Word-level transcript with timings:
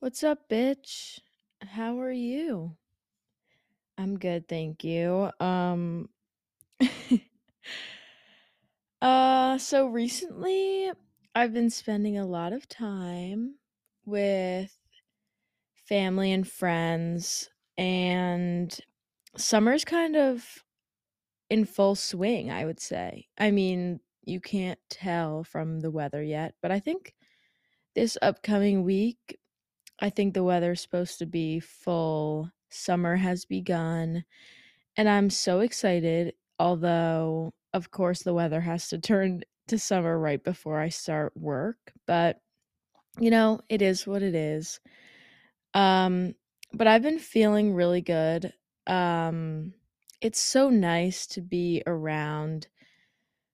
What's 0.00 0.24
up, 0.24 0.48
bitch? 0.48 1.20
How 1.60 2.00
are 2.00 2.10
you? 2.10 2.74
I'm 3.98 4.18
good, 4.18 4.48
thank 4.48 4.82
you. 4.82 5.30
Um 5.38 6.08
uh 9.02 9.58
so 9.58 9.88
recently 9.88 10.90
I've 11.34 11.52
been 11.52 11.68
spending 11.68 12.16
a 12.16 12.24
lot 12.24 12.54
of 12.54 12.66
time 12.66 13.56
with 14.06 14.74
family 15.74 16.32
and 16.32 16.48
friends 16.48 17.50
and 17.76 18.74
summer's 19.36 19.84
kind 19.84 20.16
of 20.16 20.64
in 21.50 21.66
full 21.66 21.94
swing, 21.94 22.50
I 22.50 22.64
would 22.64 22.80
say. 22.80 23.28
I 23.36 23.50
mean, 23.50 24.00
you 24.24 24.40
can't 24.40 24.78
tell 24.88 25.44
from 25.44 25.80
the 25.80 25.90
weather 25.90 26.22
yet, 26.22 26.54
but 26.62 26.70
I 26.70 26.80
think 26.80 27.14
this 27.94 28.16
upcoming 28.22 28.82
week 28.82 29.36
I 30.00 30.10
think 30.10 30.34
the 30.34 30.44
weather's 30.44 30.80
supposed 30.80 31.18
to 31.18 31.26
be 31.26 31.60
full. 31.60 32.50
Summer 32.70 33.16
has 33.16 33.44
begun, 33.44 34.24
and 34.96 35.08
I'm 35.08 35.30
so 35.30 35.60
excited. 35.60 36.34
Although, 36.58 37.52
of 37.72 37.90
course, 37.90 38.22
the 38.22 38.34
weather 38.34 38.60
has 38.60 38.88
to 38.88 38.98
turn 39.00 39.42
to 39.68 39.78
summer 39.78 40.18
right 40.18 40.42
before 40.42 40.80
I 40.80 40.88
start 40.88 41.36
work, 41.36 41.92
but 42.06 42.40
you 43.18 43.30
know, 43.30 43.60
it 43.68 43.82
is 43.82 44.06
what 44.06 44.22
it 44.22 44.34
is. 44.34 44.80
Um, 45.74 46.34
but 46.72 46.86
I've 46.86 47.02
been 47.02 47.18
feeling 47.18 47.74
really 47.74 48.00
good. 48.00 48.52
Um, 48.86 49.74
it's 50.20 50.40
so 50.40 50.70
nice 50.70 51.26
to 51.28 51.40
be 51.40 51.82
around 51.86 52.68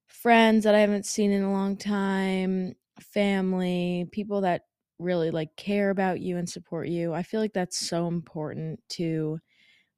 friends 0.07 0.65
that 0.65 0.75
I 0.75 0.81
haven't 0.81 1.07
seen 1.07 1.31
in 1.31 1.43
a 1.43 1.53
long 1.53 1.77
time, 1.77 2.75
family, 3.01 4.09
people 4.13 4.43
that 4.43 4.63
really 4.99 5.31
like 5.31 5.57
care 5.57 5.91
about 5.91 6.21
you 6.21 6.37
and 6.37 6.49
support 6.49 6.89
you. 6.89 7.13
I 7.13 7.23
feel 7.23 7.41
like 7.41 7.53
that's 7.53 7.79
so 7.79 8.07
important 8.09 8.81
to 8.91 9.41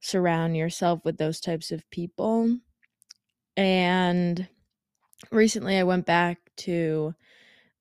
surround 0.00 0.56
yourself 0.56 1.00
with 1.04 1.18
those 1.18 1.40
types 1.40 1.70
of 1.70 1.88
people. 1.90 2.58
And 3.56 4.48
recently 5.30 5.76
I 5.78 5.84
went 5.84 6.06
back 6.06 6.38
to 6.58 7.14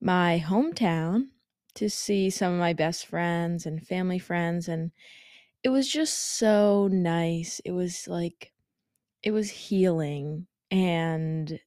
my 0.00 0.44
hometown 0.46 1.28
to 1.74 1.90
see 1.90 2.30
some 2.30 2.52
of 2.52 2.58
my 2.58 2.72
best 2.72 3.06
friends 3.06 3.66
and 3.66 3.86
family 3.86 4.18
friends 4.18 4.68
and 4.68 4.92
it 5.62 5.70
was 5.70 5.88
just 5.88 6.38
so 6.38 6.88
nice. 6.90 7.60
It 7.64 7.72
was 7.72 8.06
like 8.08 8.52
it 9.22 9.32
was 9.32 9.50
healing 9.50 10.46
and 10.70 11.60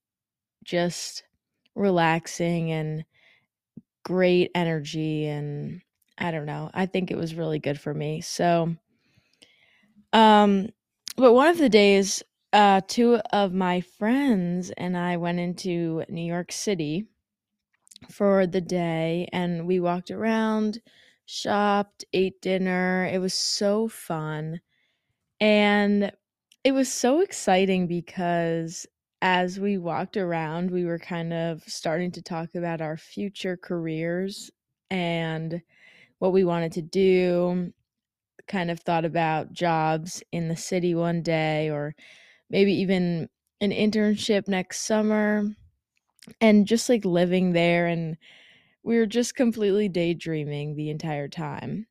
just 0.64 1.24
relaxing 1.76 2.72
and 2.72 3.06
great 4.04 4.52
energy 4.56 5.28
and 5.28 5.82
I 6.18 6.32
don't 6.32 6.46
know. 6.46 6.70
I 6.74 6.86
think 6.86 7.12
it 7.12 7.18
was 7.18 7.36
really 7.36 7.60
good 7.60 7.80
for 7.80 7.94
me. 7.94 8.22
So 8.22 8.76
um 10.14 10.70
but 11.18 11.34
one 11.34 11.48
of 11.48 11.58
the 11.58 11.70
days 11.70 12.24
uh 12.54 12.82
two 12.88 13.16
of 13.32 13.54
my 13.54 13.82
friends 13.82 14.72
and 14.78 14.98
I 14.98 15.18
went 15.18 15.40
into 15.40 16.04
New 16.10 16.26
York 16.26 16.52
City 16.52 17.08
for 18.10 18.48
the 18.48 18.62
day 18.62 19.28
and 19.32 19.68
we 19.68 19.80
walked 19.80 20.12
around, 20.12 20.82
shopped, 21.26 22.06
ate 22.14 22.42
dinner. 22.42 23.10
It 23.12 23.20
was 23.20 23.34
so 23.34 23.88
fun. 23.88 24.62
And 25.40 26.12
it 26.64 26.72
was 26.74 26.92
so 26.92 27.22
exciting 27.22 27.88
because 27.88 28.86
as 29.22 29.60
we 29.60 29.78
walked 29.78 30.18
around, 30.18 30.72
we 30.72 30.86
were 30.86 30.98
kind 31.00 31.32
of 31.32 31.64
starting 31.68 32.12
to 32.12 32.22
talk 32.22 32.56
about 32.56 32.82
our 32.82 32.98
future 32.98 33.56
careers 33.56 34.50
and 34.90 35.62
what 36.20 36.34
we 36.34 36.44
wanted 36.44 36.72
to 36.74 36.82
do. 36.82 37.72
Kind 38.48 38.72
of 38.72 38.80
thought 38.80 39.06
about 39.06 39.54
jobs 39.54 40.24
in 40.32 40.48
the 40.48 40.56
city 40.56 40.96
one 40.96 41.22
day, 41.22 41.70
or 41.70 41.94
maybe 42.50 42.74
even 42.74 43.30
an 43.62 43.72
internship 43.72 44.48
next 44.48 44.82
summer, 44.82 45.46
and 46.42 46.66
just 46.66 46.90
like 46.90 47.06
living 47.06 47.54
there. 47.54 47.86
And 47.88 48.18
we 48.84 48.98
were 48.98 49.06
just 49.06 49.36
completely 49.36 49.88
daydreaming 49.88 50.76
the 50.76 50.90
entire 50.90 51.28
time. 51.28 51.86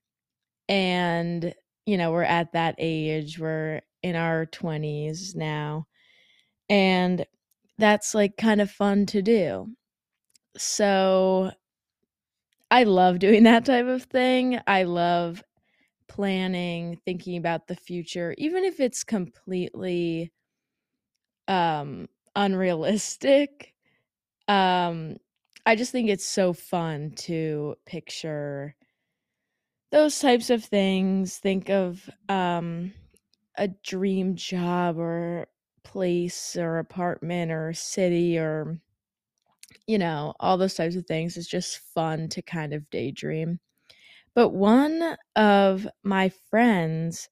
And, 0.69 1.55
you 1.87 1.97
know, 1.97 2.11
we're 2.11 2.23
at 2.25 2.53
that 2.53 2.75
age, 2.79 3.39
we're 3.39 3.81
in 4.03 4.17
our 4.17 4.47
20s 4.47 5.37
now 5.37 5.87
and 6.71 7.27
that's 7.79 8.15
like 8.15 8.39
kind 8.39 8.61
of 8.63 8.71
fun 8.71 9.07
to 9.07 9.23
do. 9.23 9.69
So 10.57 11.53
I 12.71 12.83
love 12.85 13.19
doing 13.21 13.45
that 13.45 13.65
type 13.65 13.87
of 13.87 14.05
thing. 14.05 14.61
I 14.67 14.85
love 14.85 15.43
planning, 16.09 17.01
thinking 17.05 17.37
about 17.37 17.69
the 17.69 17.77
future, 17.77 18.35
even 18.39 18.65
if 18.65 18.81
it's 18.81 19.05
completely 19.05 20.33
um 21.49 22.09
unrealistic. 22.37 23.75
Um 24.49 25.17
I 25.67 25.77
just 25.77 25.93
think 25.93 26.11
it's 26.11 26.27
so 26.27 26.53
fun 26.53 27.13
to 27.19 27.77
picture 27.87 28.77
those 29.91 30.19
types 30.21 30.51
of 30.51 30.65
things, 30.65 31.39
think 31.39 31.69
of 31.71 32.09
um 32.29 32.93
a 33.57 33.69
dream 33.69 34.37
job 34.37 34.99
or 34.99 35.47
place 35.85 36.57
or 36.57 36.79
apartment 36.79 37.51
or 37.53 37.73
city 37.73 38.39
or 38.39 38.79
you 39.87 39.99
know, 39.99 40.35
all 40.41 40.57
those 40.57 40.75
types 40.75 40.97
of 40.97 41.07
things 41.07 41.37
is 41.37 41.49
just 41.49 41.81
fun 41.95 42.29
to 42.29 42.43
kind 42.43 42.73
of 42.73 42.89
daydream. 42.91 43.59
But 44.35 44.51
one 44.51 45.17
of 45.37 45.87
my 46.05 46.31
friends 46.51 47.29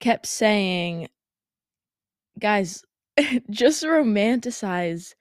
kept 0.00 0.26
saying, 0.26 1.08
guys, 2.38 2.82
just 3.50 3.84
romanticize 3.84 5.14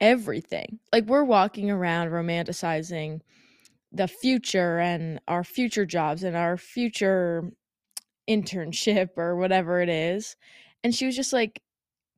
everything. 0.00 0.78
Like 0.92 1.06
we're 1.06 1.24
walking 1.24 1.70
around 1.70 2.10
romanticizing 2.10 3.20
the 3.90 4.08
future 4.08 4.78
and 4.78 5.20
our 5.26 5.42
future 5.42 5.86
jobs 5.86 6.22
and 6.22 6.36
our 6.36 6.56
future 6.56 7.50
internship 8.28 9.08
or 9.16 9.36
whatever 9.36 9.80
it 9.80 9.88
is. 9.88 10.36
And 10.84 10.94
she 10.94 11.06
was 11.06 11.16
just 11.16 11.32
like, 11.32 11.60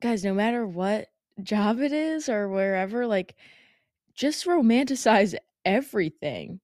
guys, 0.00 0.25
no 0.25 0.34
matter 0.34 0.66
what 0.66 1.09
job 1.43 1.81
it 1.81 1.93
is 1.93 2.28
or 2.28 2.49
wherever, 2.49 3.06
like, 3.06 3.37
just 4.15 4.47
romanticize 4.47 5.34
everything. 5.65 6.61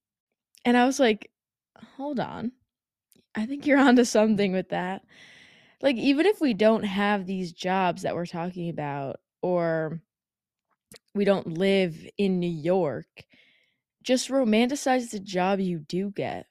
And 0.65 0.77
I 0.77 0.87
was 0.87 0.99
like, 0.99 1.31
hold 1.97 2.21
on. 2.21 2.53
I 3.35 3.47
think 3.47 3.67
you're 3.67 3.79
onto 3.79 4.05
something 4.05 4.53
with 4.53 4.71
that. 4.71 5.03
Like, 5.83 5.97
even 5.97 6.27
if 6.27 6.41
we 6.41 6.55
don't 6.55 6.85
have 6.85 7.27
these 7.27 7.53
jobs 7.53 8.03
that 8.03 8.15
we're 8.15 8.27
talking 8.27 8.71
about, 8.71 9.21
or 9.43 10.01
we 11.15 11.25
don't 11.25 11.59
live 11.59 11.97
in 12.19 12.41
New 12.41 12.51
York, 12.51 13.07
just 14.03 14.29
romanticize 14.29 15.11
the 15.11 15.21
job 15.21 15.61
you 15.61 15.79
do 15.81 16.11
get 16.11 16.47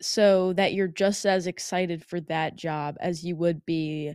so 0.00 0.52
that 0.54 0.74
you're 0.74 0.88
just 0.88 1.24
as 1.24 1.46
excited 1.46 2.04
for 2.04 2.20
that 2.22 2.56
job 2.56 2.96
as 3.00 3.24
you 3.24 3.36
would 3.36 3.64
be 3.64 4.14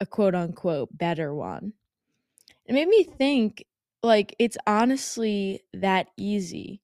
a 0.00 0.06
quote 0.06 0.34
unquote 0.34 0.96
better 0.96 1.34
one. 1.34 1.72
It 2.66 2.72
made 2.72 2.88
me 2.88 3.04
think 3.04 3.64
like 4.02 4.34
it's 4.38 4.58
honestly 4.66 5.62
that 5.72 6.08
easy. 6.16 6.80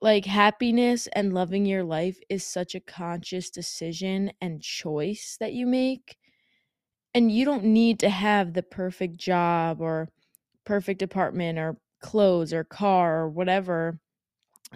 Like 0.00 0.26
happiness 0.26 1.08
and 1.08 1.32
loving 1.32 1.66
your 1.66 1.82
life 1.82 2.20
is 2.28 2.44
such 2.44 2.74
a 2.74 2.80
conscious 2.80 3.50
decision 3.50 4.32
and 4.40 4.62
choice 4.62 5.36
that 5.40 5.54
you 5.54 5.66
make. 5.66 6.16
And 7.14 7.32
you 7.32 7.44
don't 7.44 7.64
need 7.64 7.98
to 8.00 8.08
have 8.08 8.52
the 8.52 8.62
perfect 8.62 9.16
job 9.16 9.80
or 9.80 10.08
perfect 10.64 11.02
apartment 11.02 11.58
or 11.58 11.78
clothes 12.00 12.52
or 12.52 12.62
car 12.62 13.22
or 13.22 13.28
whatever 13.28 13.98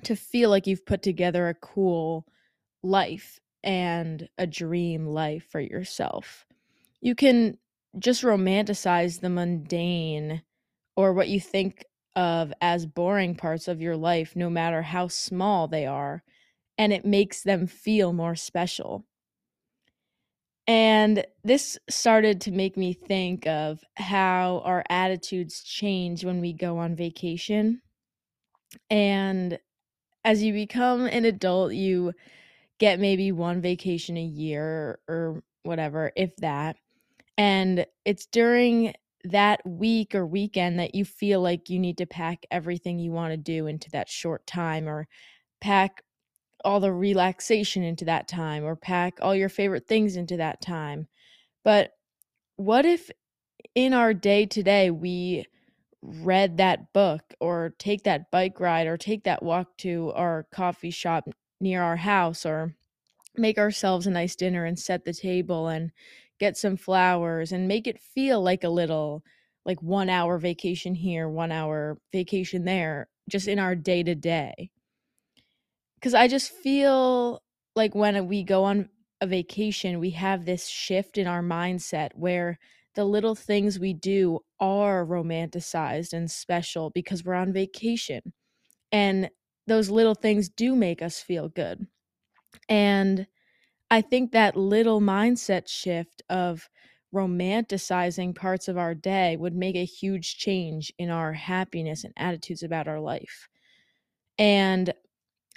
to 0.04 0.16
feel 0.16 0.50
like 0.50 0.66
you've 0.66 0.86
put 0.86 1.02
together 1.02 1.48
a 1.48 1.54
cool 1.54 2.26
life 2.82 3.38
and 3.62 4.28
a 4.38 4.46
dream 4.46 5.06
life 5.06 5.46
for 5.50 5.60
yourself. 5.60 6.46
You 7.02 7.14
can 7.14 7.58
just 7.98 8.22
romanticize 8.22 9.20
the 9.20 9.28
mundane 9.28 10.42
or 10.96 11.12
what 11.12 11.28
you 11.28 11.40
think 11.40 11.84
of 12.16 12.52
as 12.60 12.86
boring 12.86 13.34
parts 13.34 13.68
of 13.68 13.82
your 13.82 13.96
life, 13.96 14.34
no 14.36 14.48
matter 14.48 14.82
how 14.82 15.08
small 15.08 15.68
they 15.68 15.84
are, 15.84 16.22
and 16.78 16.92
it 16.92 17.04
makes 17.04 17.42
them 17.42 17.66
feel 17.66 18.12
more 18.12 18.36
special. 18.36 19.04
And 20.66 21.26
this 21.42 21.76
started 21.90 22.40
to 22.42 22.52
make 22.52 22.76
me 22.76 22.92
think 22.92 23.46
of 23.48 23.80
how 23.96 24.62
our 24.64 24.84
attitudes 24.88 25.62
change 25.62 26.24
when 26.24 26.40
we 26.40 26.52
go 26.52 26.78
on 26.78 26.94
vacation. 26.94 27.82
And 28.88 29.58
as 30.24 30.42
you 30.42 30.52
become 30.52 31.06
an 31.06 31.24
adult, 31.24 31.72
you 31.72 32.12
get 32.78 33.00
maybe 33.00 33.32
one 33.32 33.60
vacation 33.60 34.16
a 34.16 34.22
year 34.22 35.00
or 35.08 35.42
whatever, 35.64 36.12
if 36.16 36.36
that. 36.36 36.76
And 37.38 37.86
it's 38.04 38.26
during 38.26 38.94
that 39.24 39.60
week 39.64 40.14
or 40.14 40.26
weekend 40.26 40.78
that 40.78 40.94
you 40.94 41.04
feel 41.04 41.40
like 41.40 41.70
you 41.70 41.78
need 41.78 41.98
to 41.98 42.06
pack 42.06 42.44
everything 42.50 42.98
you 42.98 43.12
want 43.12 43.32
to 43.32 43.36
do 43.36 43.66
into 43.66 43.90
that 43.90 44.08
short 44.08 44.46
time 44.46 44.88
or 44.88 45.06
pack 45.60 46.02
all 46.64 46.80
the 46.80 46.92
relaxation 46.92 47.82
into 47.82 48.04
that 48.04 48.28
time 48.28 48.64
or 48.64 48.76
pack 48.76 49.14
all 49.20 49.34
your 49.34 49.48
favorite 49.48 49.86
things 49.86 50.16
into 50.16 50.36
that 50.36 50.60
time. 50.60 51.06
But 51.64 51.92
what 52.56 52.84
if 52.84 53.10
in 53.74 53.94
our 53.94 54.12
day 54.12 54.46
to 54.46 54.62
day 54.62 54.90
we 54.90 55.46
read 56.02 56.56
that 56.56 56.92
book 56.92 57.22
or 57.40 57.74
take 57.78 58.02
that 58.04 58.30
bike 58.30 58.58
ride 58.58 58.86
or 58.86 58.96
take 58.96 59.24
that 59.24 59.42
walk 59.42 59.76
to 59.78 60.12
our 60.14 60.46
coffee 60.52 60.90
shop 60.90 61.28
near 61.60 61.82
our 61.82 61.96
house 61.96 62.44
or 62.44 62.74
make 63.36 63.56
ourselves 63.56 64.06
a 64.06 64.10
nice 64.10 64.34
dinner 64.34 64.64
and 64.64 64.78
set 64.78 65.04
the 65.04 65.12
table 65.12 65.68
and 65.68 65.92
get 66.42 66.56
some 66.58 66.76
flowers 66.76 67.52
and 67.52 67.68
make 67.68 67.86
it 67.86 68.00
feel 68.00 68.42
like 68.42 68.64
a 68.64 68.68
little 68.80 69.22
like 69.66 69.82
1 69.82 70.10
hour 70.10 70.38
vacation 70.38 70.94
here, 70.94 71.28
1 71.28 71.52
hour 71.52 71.98
vacation 72.12 72.64
there 72.64 73.08
just 73.30 73.48
in 73.48 73.58
our 73.60 73.76
day 73.76 74.02
to 74.02 74.14
day. 74.16 74.70
Cuz 76.02 76.14
I 76.14 76.28
just 76.28 76.50
feel 76.52 77.42
like 77.76 77.94
when 77.94 78.16
uh, 78.16 78.22
we 78.22 78.42
go 78.42 78.64
on 78.64 78.88
a 79.20 79.26
vacation, 79.26 80.00
we 80.00 80.10
have 80.10 80.44
this 80.44 80.66
shift 80.68 81.16
in 81.18 81.26
our 81.26 81.42
mindset 81.42 82.10
where 82.14 82.58
the 82.94 83.04
little 83.04 83.34
things 83.34 83.78
we 83.78 83.94
do 83.94 84.40
are 84.60 85.06
romanticized 85.06 86.12
and 86.12 86.30
special 86.30 86.90
because 86.90 87.24
we're 87.24 87.34
on 87.34 87.52
vacation. 87.52 88.20
And 88.92 89.30
those 89.66 89.90
little 89.90 90.14
things 90.16 90.48
do 90.50 90.76
make 90.76 91.02
us 91.02 91.20
feel 91.20 91.48
good. 91.48 91.86
And 92.68 93.26
I 93.92 94.00
think 94.00 94.32
that 94.32 94.56
little 94.56 95.02
mindset 95.02 95.68
shift 95.68 96.22
of 96.30 96.70
romanticizing 97.14 98.34
parts 98.34 98.66
of 98.66 98.78
our 98.78 98.94
day 98.94 99.36
would 99.36 99.54
make 99.54 99.76
a 99.76 99.84
huge 99.84 100.38
change 100.38 100.90
in 100.98 101.10
our 101.10 101.34
happiness 101.34 102.02
and 102.02 102.14
attitudes 102.16 102.62
about 102.62 102.88
our 102.88 103.00
life. 103.00 103.48
And 104.38 104.94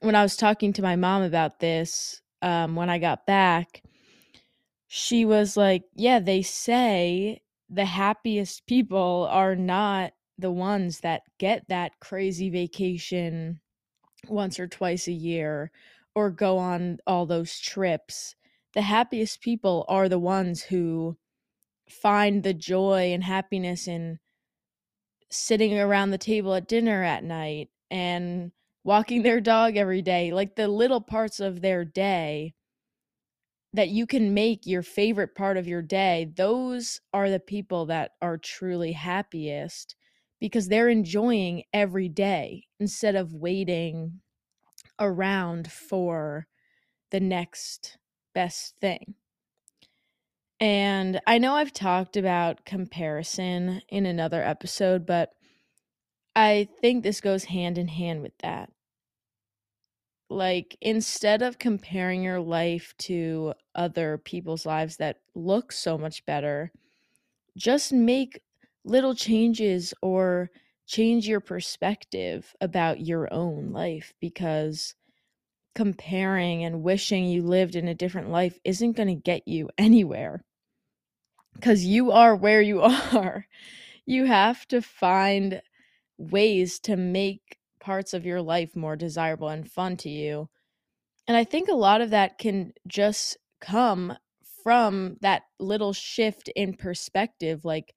when 0.02 0.16
I 0.16 0.22
was 0.22 0.36
talking 0.36 0.74
to 0.74 0.82
my 0.82 0.98
mom 0.98 1.24
about 1.24 1.62
this, 1.62 2.22
um, 2.42 2.76
when 2.76 2.90
I 2.90 2.98
got 2.98 3.26
back, 3.26 3.82
she 4.88 5.24
was 5.24 5.56
like, 5.56 5.84
"Yeah, 5.96 6.20
they 6.20 6.42
say 6.42 7.42
the 7.70 7.86
happiest 7.86 8.68
people 8.68 9.30
are 9.32 9.56
not 9.56 10.12
the 10.38 10.52
ones 10.52 11.00
that 11.00 11.22
get 11.38 11.70
that 11.70 12.02
crazy 12.02 12.50
vacation 12.50 13.62
once 14.28 14.60
or 14.60 14.68
twice 14.68 15.08
a 15.08 15.14
year 15.14 15.72
or 16.16 16.32
go 16.32 16.58
on 16.58 17.00
all 17.08 17.26
those 17.26 17.60
trips. 17.60 18.36
The 18.74 18.82
happiest 18.84 19.42
people 19.42 19.86
are 19.88 20.10
the 20.10 20.20
ones 20.20 20.64
who 20.64 21.18
find 21.90 22.44
the 22.44 22.54
joy 22.54 23.14
and 23.14 23.24
happiness 23.24 23.88
in 23.88 24.20
sitting 25.30 25.78
around 25.78 26.12
the 26.12 26.18
table 26.18 26.54
at 26.56 26.68
dinner 26.68 27.04
at 27.04 27.24
night 27.24 27.70
and 27.92 28.52
walking 28.84 29.24
their 29.24 29.42
dog 29.42 29.76
every 29.78 30.02
day, 30.02 30.32
like 30.32 30.56
the 30.56 30.68
little 30.68 31.02
parts 31.02 31.40
of 31.40 31.62
their 31.62 31.84
day 31.84 32.54
that 33.74 33.90
you 33.90 34.08
can 34.08 34.34
make 34.34 34.66
your 34.66 34.82
favorite 34.82 35.36
part 35.36 35.58
of 35.58 35.68
your 35.68 35.82
day, 35.82 36.32
those 36.36 37.02
are 37.14 37.30
the 37.30 37.40
people 37.40 37.86
that 37.88 38.12
are 38.22 38.38
truly 38.38 38.94
happiest 38.94 39.96
because 40.40 40.68
they're 40.68 40.90
enjoying 40.90 41.64
every 41.74 42.08
day 42.08 42.64
instead 42.80 43.16
of 43.16 43.34
waiting 43.34 44.22
around 45.00 45.72
for 45.72 46.48
the 47.12 47.20
next 47.20 47.98
best 48.34 48.78
thing. 48.78 49.16
And 50.60 51.20
I 51.28 51.38
know 51.38 51.56
I've 51.56 51.74
talked 51.74 52.18
about 52.18 52.66
comparison 52.66 53.82
in 53.90 54.06
another 54.06 54.42
episode, 54.42 55.06
but 55.06 55.32
I 56.36 56.68
think 56.82 57.04
this 57.04 57.22
goes 57.22 57.46
hand 57.46 57.78
in 57.78 57.88
hand 57.88 58.22
with 58.22 58.38
that. 58.40 58.70
Like, 60.30 60.78
instead 60.82 61.42
of 61.42 61.60
comparing 61.60 62.24
your 62.24 62.40
life 62.40 62.94
to 63.00 63.54
other 63.76 64.18
people's 64.18 64.66
lives 64.66 64.98
that 64.98 65.20
look 65.36 65.72
so 65.72 65.98
much 65.98 66.26
better, 66.26 66.72
just 67.58 67.94
make 67.94 68.42
little 68.84 69.16
changes 69.16 69.94
or 70.02 70.50
change 70.86 71.28
your 71.28 71.40
perspective 71.40 72.56
about 72.62 73.02
your 73.02 73.32
own 73.34 73.72
life 73.72 74.14
because 74.20 74.96
comparing 75.74 76.64
and 76.64 76.84
wishing 76.84 77.26
you 77.26 77.42
lived 77.42 77.76
in 77.76 77.88
a 77.88 77.96
different 77.96 78.30
life 78.30 78.58
isn't 78.64 78.94
going 78.94 79.10
to 79.10 79.16
get 79.16 79.48
you 79.48 79.70
anywhere 79.78 80.44
because 81.56 81.86
you 81.86 82.12
are 82.12 82.36
where 82.36 82.62
you 82.62 82.82
are. 83.14 83.48
You 84.06 84.26
have 84.26 84.68
to 84.68 84.82
find 84.82 85.62
ways 86.18 86.80
to 86.82 86.96
make 86.96 87.58
parts 87.80 88.14
of 88.14 88.26
your 88.26 88.42
life 88.42 88.76
more 88.76 88.96
desirable 88.96 89.50
and 89.50 89.70
fun 89.70 89.98
to 89.98 90.10
you. 90.10 90.50
And 91.28 91.36
I 91.36 91.44
think 91.44 91.70
a 91.70 91.74
lot 91.74 92.02
of 92.02 92.12
that 92.12 92.38
can 92.38 92.74
just 92.88 93.38
come 93.60 94.16
from 94.64 95.18
that 95.22 95.44
little 95.60 95.94
shift 95.94 96.50
in 96.56 96.74
perspective, 96.74 97.66
like 97.66 97.95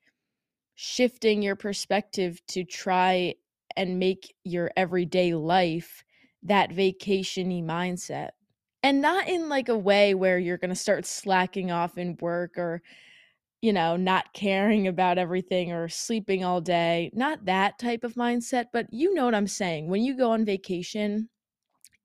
shifting 0.80 1.42
your 1.42 1.56
perspective 1.56 2.40
to 2.46 2.62
try 2.62 3.34
and 3.76 3.98
make 3.98 4.32
your 4.44 4.70
everyday 4.76 5.34
life 5.34 6.04
that 6.44 6.70
vacationy 6.70 7.60
mindset. 7.64 8.28
And 8.84 9.00
not 9.00 9.28
in 9.28 9.48
like 9.48 9.68
a 9.68 9.76
way 9.76 10.14
where 10.14 10.38
you're 10.38 10.56
going 10.56 10.68
to 10.70 10.76
start 10.76 11.04
slacking 11.04 11.72
off 11.72 11.98
in 11.98 12.16
work 12.20 12.56
or 12.56 12.80
you 13.60 13.72
know, 13.72 13.96
not 13.96 14.32
caring 14.34 14.86
about 14.86 15.18
everything 15.18 15.72
or 15.72 15.88
sleeping 15.88 16.44
all 16.44 16.60
day. 16.60 17.10
Not 17.12 17.46
that 17.46 17.80
type 17.80 18.04
of 18.04 18.14
mindset, 18.14 18.66
but 18.72 18.86
you 18.92 19.12
know 19.14 19.24
what 19.24 19.34
I'm 19.34 19.48
saying. 19.48 19.88
When 19.88 20.04
you 20.04 20.16
go 20.16 20.30
on 20.30 20.44
vacation, 20.44 21.28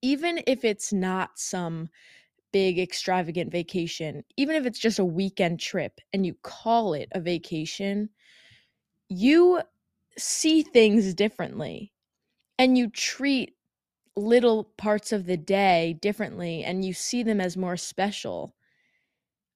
even 0.02 0.42
if 0.48 0.66
it's 0.66 0.92
not 0.92 1.38
some 1.38 1.90
big 2.52 2.80
extravagant 2.80 3.52
vacation, 3.52 4.24
even 4.36 4.56
if 4.56 4.66
it's 4.66 4.80
just 4.80 4.98
a 4.98 5.06
weekend 5.06 5.60
trip 5.60 6.02
and 6.12 6.26
you 6.26 6.36
call 6.42 6.96
it 6.96 7.10
a 7.12 7.20
vacation, 7.20 8.10
you 9.10 9.62
see 10.18 10.62
things 10.62 11.14
differently 11.14 11.92
and 12.60 12.78
you 12.78 12.90
treat 12.90 13.56
little 14.16 14.66
parts 14.78 15.12
of 15.12 15.26
the 15.26 15.38
day 15.38 15.98
differently 16.02 16.64
and 16.64 16.86
you 16.86 16.94
see 16.94 17.24
them 17.24 17.42
as 17.42 17.58
more 17.58 17.78
special 17.78 18.56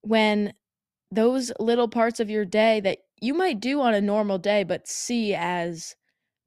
when 0.01 0.53
those 1.11 1.51
little 1.59 1.87
parts 1.87 2.19
of 2.19 2.29
your 2.29 2.45
day 2.45 2.79
that 2.79 2.99
you 3.21 3.33
might 3.33 3.59
do 3.59 3.81
on 3.81 3.93
a 3.93 4.01
normal 4.01 4.37
day 4.37 4.63
but 4.63 4.87
see 4.87 5.33
as 5.35 5.95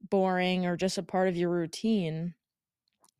boring 0.09 0.65
or 0.65 0.75
just 0.75 0.97
a 0.97 1.03
part 1.03 1.27
of 1.27 1.37
your 1.37 1.49
routine 1.49 2.33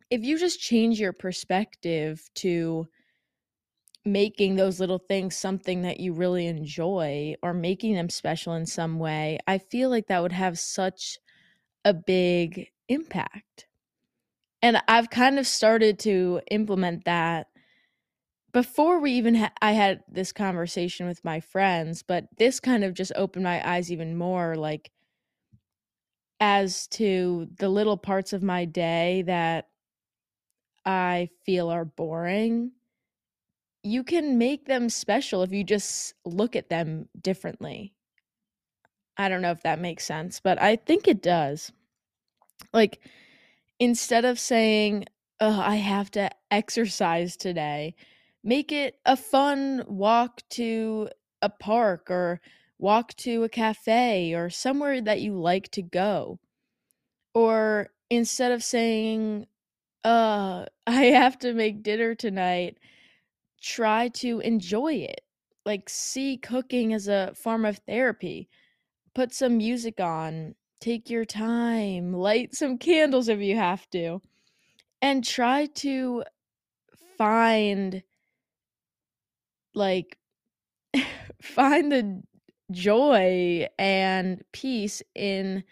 if 0.09 0.23
you 0.23 0.37
just 0.37 0.59
change 0.59 0.99
your 0.99 1.13
perspective 1.13 2.29
to 2.35 2.85
making 4.05 4.55
those 4.55 4.79
little 4.79 4.99
things 4.99 5.35
something 5.35 5.83
that 5.83 5.99
you 5.99 6.13
really 6.13 6.47
enjoy 6.47 7.35
or 7.43 7.53
making 7.53 7.93
them 7.93 8.09
special 8.09 8.53
in 8.53 8.65
some 8.65 8.97
way 8.99 9.37
i 9.47 9.57
feel 9.57 9.89
like 9.89 10.07
that 10.07 10.21
would 10.21 10.31
have 10.31 10.57
such 10.57 11.19
a 11.85 11.93
big 11.93 12.69
impact 12.89 13.67
and 14.61 14.81
i've 14.87 15.09
kind 15.09 15.39
of 15.39 15.47
started 15.47 15.99
to 15.99 16.41
implement 16.51 17.05
that 17.05 17.47
before 18.51 18.99
we 18.99 19.11
even 19.13 19.35
ha- 19.35 19.53
I 19.61 19.71
had 19.73 20.03
this 20.07 20.31
conversation 20.31 21.07
with 21.07 21.23
my 21.23 21.39
friends, 21.39 22.03
but 22.03 22.27
this 22.37 22.59
kind 22.59 22.83
of 22.83 22.93
just 22.93 23.11
opened 23.15 23.43
my 23.43 23.65
eyes 23.67 23.91
even 23.91 24.17
more 24.17 24.55
like 24.55 24.91
as 26.39 26.87
to 26.87 27.47
the 27.57 27.69
little 27.69 27.97
parts 27.97 28.33
of 28.33 28.41
my 28.43 28.65
day 28.65 29.21
that 29.23 29.69
I 30.85 31.29
feel 31.45 31.69
are 31.69 31.85
boring. 31.85 32.73
You 33.83 34.03
can 34.03 34.37
make 34.37 34.65
them 34.65 34.89
special 34.89 35.43
if 35.43 35.51
you 35.51 35.63
just 35.63 36.13
look 36.25 36.55
at 36.55 36.69
them 36.69 37.09
differently. 37.19 37.93
I 39.17 39.29
don't 39.29 39.41
know 39.41 39.51
if 39.51 39.63
that 39.63 39.79
makes 39.79 40.05
sense, 40.05 40.39
but 40.39 40.61
I 40.61 40.75
think 40.75 41.07
it 41.07 41.21
does. 41.21 41.71
Like 42.73 42.99
instead 43.79 44.25
of 44.25 44.39
saying, 44.39 45.05
"Oh, 45.39 45.59
I 45.59 45.75
have 45.77 46.11
to 46.11 46.29
exercise 46.51 47.37
today," 47.37 47.95
make 48.43 48.71
it 48.71 48.99
a 49.05 49.15
fun 49.17 49.83
walk 49.87 50.41
to 50.51 51.09
a 51.41 51.49
park 51.49 52.09
or 52.11 52.41
walk 52.79 53.15
to 53.15 53.43
a 53.43 53.49
cafe 53.49 54.33
or 54.33 54.49
somewhere 54.49 55.01
that 55.01 55.21
you 55.21 55.35
like 55.39 55.69
to 55.71 55.81
go. 55.81 56.39
Or 57.33 57.91
instead 58.09 58.51
of 58.51 58.63
saying, 58.63 59.47
uh, 60.03 60.65
I 60.87 61.05
have 61.05 61.39
to 61.39 61.53
make 61.53 61.83
dinner 61.83 62.15
tonight, 62.15 62.77
try 63.61 64.09
to 64.09 64.39
enjoy 64.39 64.93
it. 64.93 65.21
Like, 65.65 65.89
see 65.89 66.37
cooking 66.37 66.93
as 66.93 67.07
a 67.07 67.33
form 67.35 67.65
of 67.65 67.77
therapy. 67.79 68.49
Put 69.13 69.33
some 69.33 69.57
music 69.57 69.99
on, 69.99 70.55
take 70.79 71.09
your 71.09 71.25
time, 71.25 72.13
light 72.13 72.55
some 72.55 72.77
candles 72.77 73.29
if 73.29 73.39
you 73.39 73.55
have 73.55 73.89
to, 73.91 74.21
and 75.01 75.23
try 75.23 75.67
to 75.67 76.23
find 77.17 78.03
like 79.73 80.17
find 81.41 81.91
the 81.91 82.21
joy 82.71 83.67
and 83.77 84.43
peace 84.51 85.01
in 85.15 85.63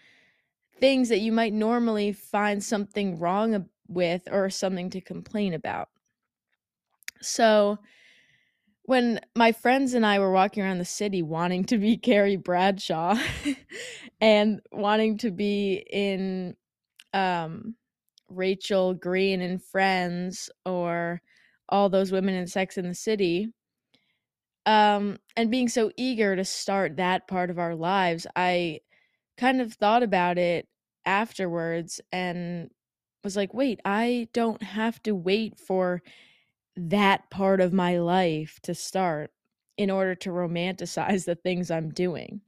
things 0.78 1.08
that 1.08 1.20
you 1.20 1.32
might 1.32 1.52
normally 1.52 2.12
find 2.12 2.62
something 2.62 3.18
wrong 3.18 3.66
with 3.88 4.28
or 4.30 4.48
something 4.48 4.90
to 4.90 5.00
complain 5.00 5.54
about. 5.54 5.88
So, 7.22 7.78
when 8.84 9.20
my 9.36 9.52
friends 9.52 9.94
and 9.94 10.04
I 10.04 10.18
were 10.18 10.32
walking 10.32 10.62
around 10.62 10.78
the 10.78 10.84
city 10.84 11.22
wanting 11.22 11.64
to 11.66 11.78
be 11.78 11.96
Carrie 11.98 12.36
Bradshaw 12.36 13.16
and 14.20 14.60
wanting 14.72 15.18
to 15.18 15.30
be 15.30 15.84
in 15.90 16.56
um, 17.14 17.76
Rachel 18.28 18.94
Green 18.94 19.40
and 19.40 19.62
Friends 19.62 20.50
or 20.66 21.20
all 21.68 21.88
those 21.88 22.12
women 22.12 22.34
in 22.34 22.46
Sex 22.46 22.78
in 22.78 22.88
the 22.88 22.94
City, 22.94 23.48
um, 24.66 25.18
and 25.36 25.50
being 25.50 25.68
so 25.68 25.90
eager 25.96 26.36
to 26.36 26.44
start 26.44 26.96
that 26.96 27.26
part 27.28 27.50
of 27.50 27.58
our 27.58 27.74
lives, 27.74 28.26
I 28.36 28.80
kind 29.36 29.60
of 29.60 29.74
thought 29.74 30.02
about 30.02 30.38
it 30.38 30.68
afterwards 31.06 32.00
and 32.12 32.70
was 33.24 33.36
like, 33.36 33.54
wait, 33.54 33.80
I 33.84 34.28
don't 34.32 34.62
have 34.62 35.02
to 35.04 35.14
wait 35.14 35.58
for 35.58 36.02
that 36.76 37.28
part 37.30 37.60
of 37.60 37.72
my 37.72 37.98
life 37.98 38.58
to 38.62 38.74
start 38.74 39.30
in 39.76 39.90
order 39.90 40.14
to 40.14 40.30
romanticize 40.30 41.24
the 41.24 41.34
things 41.34 41.70
I'm 41.70 41.90
doing. 41.90 42.40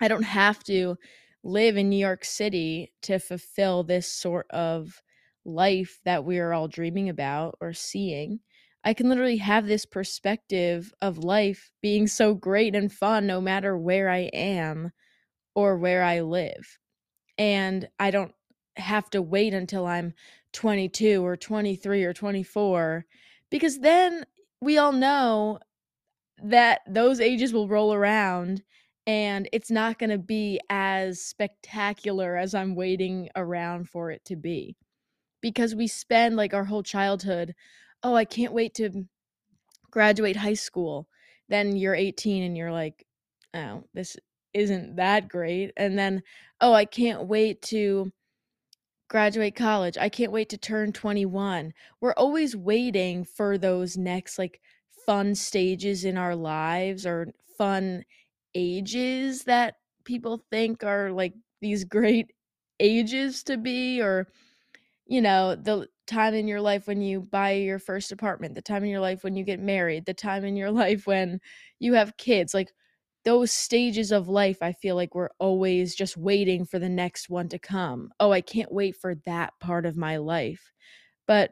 I 0.00 0.08
don't 0.08 0.22
have 0.22 0.62
to 0.64 0.96
live 1.44 1.76
in 1.76 1.88
New 1.88 1.98
York 1.98 2.24
City 2.24 2.92
to 3.02 3.18
fulfill 3.18 3.82
this 3.84 4.06
sort 4.06 4.46
of 4.50 5.00
life 5.44 6.00
that 6.04 6.24
we 6.24 6.38
are 6.38 6.52
all 6.52 6.68
dreaming 6.68 7.08
about 7.08 7.56
or 7.60 7.72
seeing. 7.72 8.40
I 8.84 8.94
can 8.94 9.08
literally 9.08 9.38
have 9.38 9.66
this 9.66 9.84
perspective 9.86 10.92
of 11.02 11.18
life 11.18 11.70
being 11.82 12.06
so 12.06 12.34
great 12.34 12.74
and 12.74 12.92
fun 12.92 13.26
no 13.26 13.40
matter 13.40 13.76
where 13.76 14.08
I 14.08 14.30
am 14.32 14.92
or 15.54 15.76
where 15.76 16.02
I 16.02 16.20
live. 16.20 16.78
And 17.36 17.88
I 17.98 18.10
don't 18.10 18.32
have 18.76 19.10
to 19.10 19.22
wait 19.22 19.54
until 19.54 19.86
I'm 19.86 20.14
22 20.52 21.24
or 21.24 21.36
23 21.36 22.04
or 22.04 22.12
24 22.12 23.04
because 23.50 23.78
then 23.80 24.24
we 24.60 24.78
all 24.78 24.92
know 24.92 25.58
that 26.42 26.80
those 26.88 27.20
ages 27.20 27.52
will 27.52 27.68
roll 27.68 27.92
around 27.92 28.62
and 29.06 29.48
it's 29.52 29.70
not 29.70 29.98
going 29.98 30.10
to 30.10 30.18
be 30.18 30.60
as 30.68 31.22
spectacular 31.22 32.36
as 32.36 32.54
I'm 32.54 32.74
waiting 32.74 33.30
around 33.34 33.88
for 33.88 34.10
it 34.10 34.24
to 34.26 34.36
be. 34.36 34.76
Because 35.40 35.74
we 35.74 35.86
spend 35.86 36.36
like 36.36 36.52
our 36.52 36.64
whole 36.64 36.82
childhood, 36.82 37.54
oh, 38.02 38.14
I 38.14 38.24
can't 38.26 38.52
wait 38.52 38.74
to 38.74 39.06
graduate 39.90 40.36
high 40.36 40.54
school. 40.54 41.08
Then 41.48 41.76
you're 41.76 41.94
18 41.94 42.42
and 42.42 42.56
you're 42.56 42.72
like, 42.72 43.06
oh, 43.54 43.84
this 43.94 44.16
isn't 44.52 44.96
that 44.96 45.28
great. 45.28 45.72
And 45.76 45.98
then, 45.98 46.22
oh, 46.60 46.74
I 46.74 46.84
can't 46.84 47.26
wait 47.26 47.62
to 47.62 48.12
graduate 49.08 49.56
college. 49.56 49.96
I 49.98 50.08
can't 50.08 50.32
wait 50.32 50.48
to 50.50 50.58
turn 50.58 50.92
21. 50.92 51.72
We're 52.00 52.12
always 52.14 52.56
waiting 52.56 53.24
for 53.24 53.58
those 53.58 53.96
next 53.96 54.38
like 54.38 54.60
fun 55.06 55.34
stages 55.34 56.04
in 56.04 56.18
our 56.18 56.36
lives 56.36 57.06
or 57.06 57.28
fun 57.56 58.04
ages 58.54 59.44
that 59.44 59.76
people 60.04 60.44
think 60.50 60.84
are 60.84 61.10
like 61.12 61.34
these 61.60 61.84
great 61.86 62.32
ages 62.80 63.42
to 63.44 63.56
be 63.56 64.00
or 64.00 64.28
you 65.06 65.20
know 65.20 65.54
the 65.54 65.88
time 66.06 66.34
in 66.34 66.48
your 66.48 66.60
life 66.60 66.86
when 66.86 67.00
you 67.02 67.20
buy 67.20 67.52
your 67.52 67.78
first 67.78 68.12
apartment 68.12 68.54
the 68.54 68.62
time 68.62 68.84
in 68.84 68.90
your 68.90 69.00
life 69.00 69.24
when 69.24 69.36
you 69.36 69.44
get 69.44 69.60
married 69.60 70.06
the 70.06 70.14
time 70.14 70.44
in 70.44 70.56
your 70.56 70.70
life 70.82 71.06
when 71.06 71.40
you 71.78 71.94
have 71.94 72.16
kids 72.16 72.54
like 72.54 72.72
those 73.28 73.52
stages 73.52 74.10
of 74.10 74.26
life 74.26 74.56
i 74.62 74.72
feel 74.72 74.96
like 74.96 75.14
we're 75.14 75.28
always 75.38 75.94
just 75.94 76.16
waiting 76.16 76.64
for 76.64 76.78
the 76.78 76.88
next 76.88 77.28
one 77.28 77.46
to 77.46 77.58
come. 77.58 78.10
Oh 78.18 78.32
i 78.32 78.40
can't 78.40 78.72
wait 78.72 78.96
for 78.96 79.16
that 79.26 79.52
part 79.60 79.84
of 79.84 79.98
my 79.98 80.16
life. 80.16 80.72
But 81.26 81.50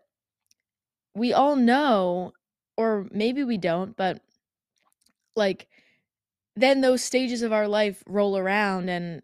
we 1.15 1.35
all 1.35 1.55
know 1.55 2.33
or 2.79 3.07
maybe 3.11 3.45
we 3.45 3.59
don't 3.59 3.95
but 3.95 4.23
like 5.35 5.69
then 6.55 6.81
those 6.81 7.05
stages 7.05 7.43
of 7.43 7.53
our 7.53 7.69
life 7.69 8.03
roll 8.07 8.39
around 8.39 8.89
and 8.89 9.21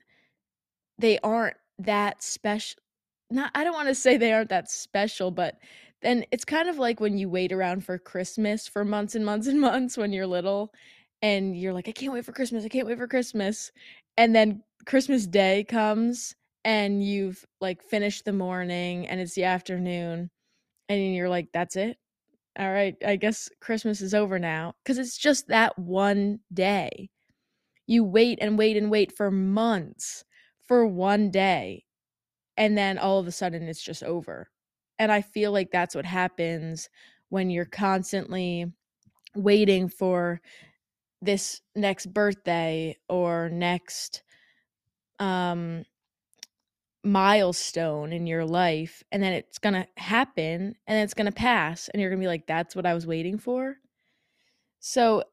they 0.99 1.19
aren't 1.21 1.57
that 1.79 2.23
special 2.23 2.79
not 3.31 3.51
I 3.55 3.65
don't 3.65 3.73
want 3.73 3.89
to 3.89 3.95
say 3.95 4.19
they 4.19 4.35
aren't 4.35 4.51
that 4.51 4.71
special, 4.71 5.31
but 5.31 5.57
then 6.03 6.27
it's 6.31 6.45
kind 6.45 6.69
of 6.69 6.79
like 6.79 7.01
when 7.01 7.17
you 7.17 7.31
wait 7.31 7.51
around 7.51 7.83
for 7.83 7.97
Christmas 7.97 8.69
for 8.69 8.85
months 8.85 9.15
and 9.15 9.25
months 9.25 9.47
and 9.47 9.59
months 9.59 9.97
when 9.97 10.13
you're 10.13 10.27
little 10.27 10.75
and 11.23 11.57
you're 11.59 11.73
like 11.73 11.89
I 11.89 11.93
can't 11.93 12.13
wait 12.13 12.25
for 12.25 12.33
Christmas. 12.33 12.65
I 12.65 12.69
can't 12.69 12.87
wait 12.87 12.99
for 12.99 13.09
Christmas. 13.09 13.73
And 14.17 14.35
then 14.35 14.63
Christmas 14.87 15.27
day 15.27 15.65
comes 15.65 16.35
and 16.65 17.03
you've 17.05 17.45
like 17.61 17.83
finished 17.83 18.25
the 18.25 18.33
morning 18.33 19.07
and 19.09 19.21
it's 19.21 19.35
the 19.35 19.45
afternoon 19.45 20.31
and 20.89 21.15
you're 21.15 21.29
like 21.29 21.49
that's 21.53 21.77
it. 21.77 21.99
All 22.59 22.71
right, 22.73 22.97
I 23.07 23.17
guess 23.17 23.49
Christmas 23.61 24.01
is 24.03 24.15
over 24.15 24.39
now 24.39 24.75
cuz 24.85 24.99
it's 24.99 25.17
just 25.19 25.49
that 25.49 25.79
one 25.79 26.41
day. 26.53 27.11
You 27.87 28.05
wait 28.05 28.39
and 28.41 28.59
wait 28.59 28.77
and 28.77 28.91
wait 28.91 29.13
for 29.17 29.31
months 29.31 30.25
for 30.67 30.87
one 30.87 31.31
day, 31.31 31.85
and 32.57 32.79
then 32.79 32.99
all 32.99 33.19
of 33.19 33.27
a 33.27 33.33
sudden 33.33 33.65
it's 33.65 33.83
just 33.83 34.03
over. 34.03 34.49
And 34.99 35.11
I 35.13 35.23
feel 35.23 35.53
like 35.53 35.71
that's 35.71 35.95
what 35.95 36.05
happens 36.07 36.89
when 37.31 37.51
you're 37.51 37.65
constantly 37.67 38.67
waiting 39.35 39.89
for 39.89 40.41
this 41.23 41.61
next 41.75 42.13
birthday 42.13 42.97
or 43.09 43.49
next 43.49 44.23
um 45.19 45.85
milestone 47.05 48.13
in 48.13 48.27
your 48.27 48.45
life 48.45 49.03
and 49.11 49.23
then 49.23 49.33
it's 49.33 49.59
going 49.59 49.75
to 49.75 49.87
happen 49.97 50.75
and 50.87 50.99
it's 50.99 51.15
going 51.15 51.27
to 51.27 51.33
pass 51.33 51.89
and 51.89 52.01
you're 52.01 52.11
going 52.11 52.21
to 52.21 52.25
be 52.25 52.29
like 52.29 52.47
that's 52.47 52.77
what 52.77 52.87
I 52.87 52.95
was 52.95 53.07
waiting 53.07 53.39
for. 53.39 53.77
So 54.79 55.25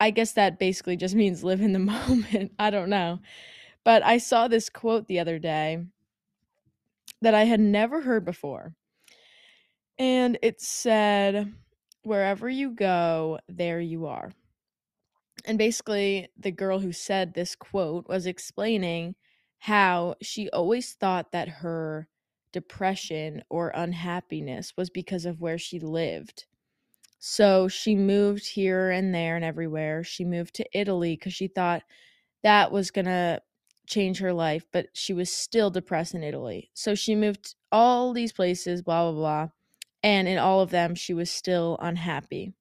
I 0.00 0.10
guess 0.10 0.32
that 0.32 0.58
basically 0.58 0.96
just 0.96 1.14
means 1.16 1.42
live 1.42 1.60
in 1.60 1.72
the 1.72 1.78
moment. 1.78 2.52
I 2.58 2.70
don't 2.70 2.90
know. 2.90 3.20
But 3.84 4.04
I 4.04 4.18
saw 4.18 4.48
this 4.48 4.68
quote 4.68 5.06
the 5.08 5.20
other 5.20 5.38
day 5.38 5.84
that 7.22 7.34
I 7.34 7.44
had 7.44 7.60
never 7.60 8.00
heard 8.00 8.24
before. 8.24 8.74
And 9.98 10.38
it 10.42 10.60
said, 10.60 11.52
Wherever 12.02 12.48
you 12.48 12.70
go, 12.70 13.38
there 13.48 13.80
you 13.80 14.06
are. 14.06 14.32
And 15.48 15.56
basically, 15.56 16.28
the 16.38 16.50
girl 16.50 16.78
who 16.78 16.92
said 16.92 17.32
this 17.32 17.56
quote 17.56 18.06
was 18.06 18.26
explaining 18.26 19.14
how 19.60 20.16
she 20.20 20.50
always 20.50 20.92
thought 20.92 21.32
that 21.32 21.48
her 21.48 22.06
depression 22.52 23.42
or 23.48 23.72
unhappiness 23.74 24.74
was 24.76 24.90
because 24.90 25.24
of 25.24 25.40
where 25.40 25.56
she 25.56 25.80
lived. 25.80 26.44
So 27.18 27.66
she 27.66 27.96
moved 27.96 28.46
here 28.46 28.90
and 28.90 29.14
there 29.14 29.36
and 29.36 29.44
everywhere. 29.44 30.04
She 30.04 30.22
moved 30.22 30.54
to 30.56 30.78
Italy 30.78 31.16
because 31.16 31.32
she 31.32 31.48
thought 31.48 31.82
that 32.42 32.70
was 32.70 32.90
going 32.90 33.06
to 33.06 33.40
change 33.86 34.18
her 34.18 34.34
life, 34.34 34.66
but 34.70 34.88
she 34.92 35.14
was 35.14 35.32
still 35.32 35.70
depressed 35.70 36.14
in 36.14 36.22
Italy. 36.22 36.70
So 36.74 36.94
she 36.94 37.14
moved 37.14 37.54
all 37.72 38.12
these 38.12 38.34
places, 38.34 38.82
blah, 38.82 39.10
blah, 39.10 39.18
blah. 39.18 39.48
And 40.02 40.28
in 40.28 40.36
all 40.36 40.60
of 40.60 40.68
them, 40.68 40.94
she 40.94 41.14
was 41.14 41.30
still 41.30 41.78
unhappy. 41.80 42.52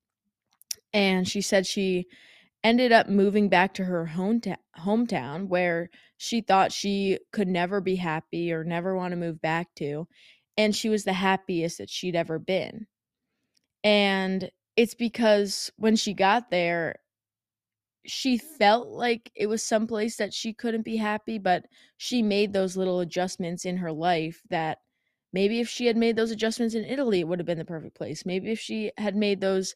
And 0.94 1.28
she 1.28 1.42
said 1.42 1.68
she 1.68 2.08
ended 2.64 2.92
up 2.92 3.08
moving 3.08 3.50
back 3.50 3.74
to 3.76 3.84
her 3.84 4.06
hometown, 4.06 5.48
where 5.48 5.90
she 6.18 6.42
thought 6.42 6.72
she 6.72 7.20
could 7.32 7.48
never 7.48 7.80
be 7.82 7.96
happy 7.96 8.52
or 8.52 8.64
never 8.64 8.96
want 8.96 9.12
to 9.12 9.18
move 9.18 9.42
back 9.42 9.74
to. 9.76 10.08
And 10.58 10.76
she 10.76 10.90
was 10.90 11.04
the 11.04 11.14
happiest 11.14 11.78
that 11.78 11.90
she'd 11.90 12.16
ever 12.16 12.40
been. 12.40 12.88
And 13.84 14.52
it's 14.76 14.96
because 14.96 15.72
when 15.78 15.96
she 15.96 16.14
got 16.14 16.50
there, 16.52 17.00
she 18.06 18.38
felt 18.38 18.88
like 18.88 19.32
it 19.36 19.48
was 19.48 19.62
someplace 19.62 20.16
that 20.18 20.34
she 20.34 20.54
couldn't 20.54 20.84
be 20.84 20.98
happy, 20.98 21.38
but 21.38 21.66
she 21.98 22.24
made 22.24 22.54
those 22.54 22.78
little 22.78 23.02
adjustments 23.02 23.66
in 23.66 23.78
her 23.78 23.92
life 23.92 24.42
that 24.50 24.80
maybe 25.34 25.60
if 25.60 25.68
she 25.68 25.86
had 25.86 25.98
made 25.98 26.16
those 26.16 26.32
adjustments 26.32 26.74
in 26.74 26.86
Italy, 26.86 27.20
it 27.20 27.28
would 27.28 27.40
have 27.40 27.46
been 27.46 27.58
the 27.58 27.66
perfect 27.66 27.96
place. 27.96 28.26
Maybe 28.26 28.52
if 28.52 28.60
she 28.60 28.92
had 28.98 29.16
made 29.16 29.42
those 29.42 29.76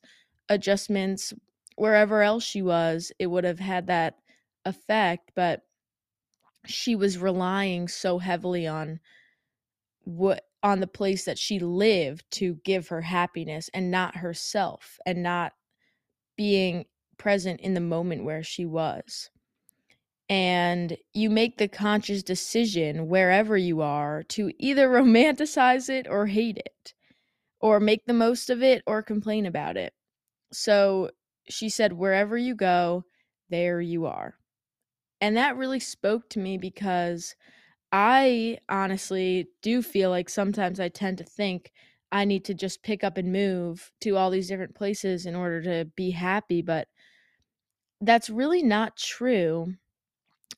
adjustments 0.49 1.33
wherever 1.75 2.21
else 2.21 2.43
she 2.43 2.61
was, 2.61 3.11
it 3.19 3.27
would 3.27 3.43
have 3.43 3.59
had 3.59 3.87
that 3.87 4.17
effect. 4.65 5.31
But 5.35 5.61
she 6.65 6.95
was 6.95 7.17
relying 7.17 7.87
so 7.87 8.19
heavily 8.19 8.67
on 8.67 8.99
what 10.03 10.45
on 10.63 10.79
the 10.79 10.87
place 10.87 11.25
that 11.25 11.39
she 11.39 11.57
lived 11.59 12.23
to 12.31 12.55
give 12.63 12.87
her 12.89 13.01
happiness 13.01 13.69
and 13.73 13.89
not 13.89 14.17
herself 14.17 14.99
and 15.05 15.23
not 15.23 15.53
being 16.37 16.85
present 17.17 17.59
in 17.61 17.73
the 17.73 17.79
moment 17.79 18.23
where 18.23 18.43
she 18.43 18.65
was. 18.65 19.29
And 20.29 20.97
you 21.13 21.29
make 21.29 21.57
the 21.57 21.67
conscious 21.67 22.23
decision 22.23 23.07
wherever 23.07 23.57
you 23.57 23.81
are 23.81 24.23
to 24.29 24.51
either 24.59 24.87
romanticize 24.89 25.89
it 25.89 26.07
or 26.07 26.27
hate 26.27 26.57
it, 26.57 26.93
or 27.59 27.79
make 27.79 28.05
the 28.05 28.13
most 28.13 28.49
of 28.49 28.61
it 28.63 28.83
or 28.87 29.01
complain 29.01 29.45
about 29.45 29.77
it. 29.77 29.93
So 30.51 31.09
she 31.49 31.69
said, 31.69 31.93
wherever 31.93 32.37
you 32.37 32.55
go, 32.55 33.03
there 33.49 33.81
you 33.81 34.05
are. 34.05 34.35
And 35.19 35.37
that 35.37 35.57
really 35.57 35.79
spoke 35.79 36.29
to 36.29 36.39
me 36.39 36.57
because 36.57 37.35
I 37.91 38.57
honestly 38.69 39.49
do 39.61 39.81
feel 39.81 40.09
like 40.09 40.29
sometimes 40.29 40.79
I 40.79 40.89
tend 40.89 41.17
to 41.19 41.23
think 41.23 41.71
I 42.11 42.25
need 42.25 42.45
to 42.45 42.53
just 42.53 42.83
pick 42.83 43.03
up 43.03 43.17
and 43.17 43.31
move 43.31 43.91
to 44.01 44.17
all 44.17 44.29
these 44.29 44.47
different 44.47 44.75
places 44.75 45.25
in 45.25 45.35
order 45.35 45.61
to 45.63 45.85
be 45.95 46.11
happy, 46.11 46.61
but 46.61 46.87
that's 48.01 48.29
really 48.29 48.63
not 48.63 48.97
true. 48.97 49.75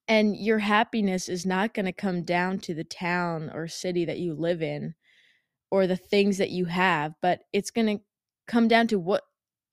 And 0.08 0.36
your 0.36 0.60
happiness 0.60 1.30
is 1.30 1.46
not 1.46 1.74
going 1.74 1.86
to 1.86 1.94
come 1.94 2.24
down 2.24 2.60
to 2.60 2.74
the 2.74 2.84
town 2.84 3.52
or 3.54 3.68
city 3.68 4.06
that 4.06 4.20
you 4.20 4.34
live 4.34 4.62
in 4.62 4.96
or 5.70 5.88
the 5.88 5.96
things 5.96 6.38
that 6.38 6.50
you 6.50 6.66
have, 6.66 7.14
but 7.22 7.42
it's 7.52 7.72
going 7.72 7.98
to 7.98 8.04
come 8.48 8.68
down 8.68 8.88
to 8.88 9.00
what 9.00 9.24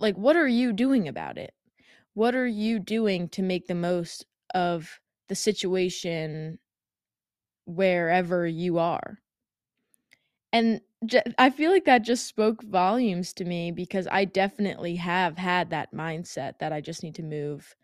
like 0.00 0.16
what 0.16 0.36
are 0.36 0.48
you 0.48 0.72
doing 0.72 1.06
about 1.08 1.38
it? 1.38 1.54
What 2.14 2.34
are 2.34 2.46
you 2.46 2.78
doing 2.78 3.28
to 3.30 3.42
make 3.42 3.66
the 3.66 3.74
most 3.74 4.26
of 4.54 5.00
the 5.28 5.34
situation 5.34 6.58
wherever 7.66 8.46
you 8.46 8.78
are? 8.78 9.18
And 10.52 10.80
I 11.38 11.50
feel 11.50 11.70
like 11.70 11.84
that 11.84 12.02
just 12.02 12.26
spoke 12.26 12.62
volumes 12.62 13.32
to 13.34 13.44
me 13.44 13.70
because 13.70 14.08
I 14.10 14.24
definitely 14.24 14.96
have 14.96 15.38
had 15.38 15.70
that 15.70 15.94
mindset 15.94 16.58
that 16.58 16.72
I 16.72 16.80
just 16.80 17.02
need 17.02 17.14
to 17.16 17.22
move, 17.22 17.74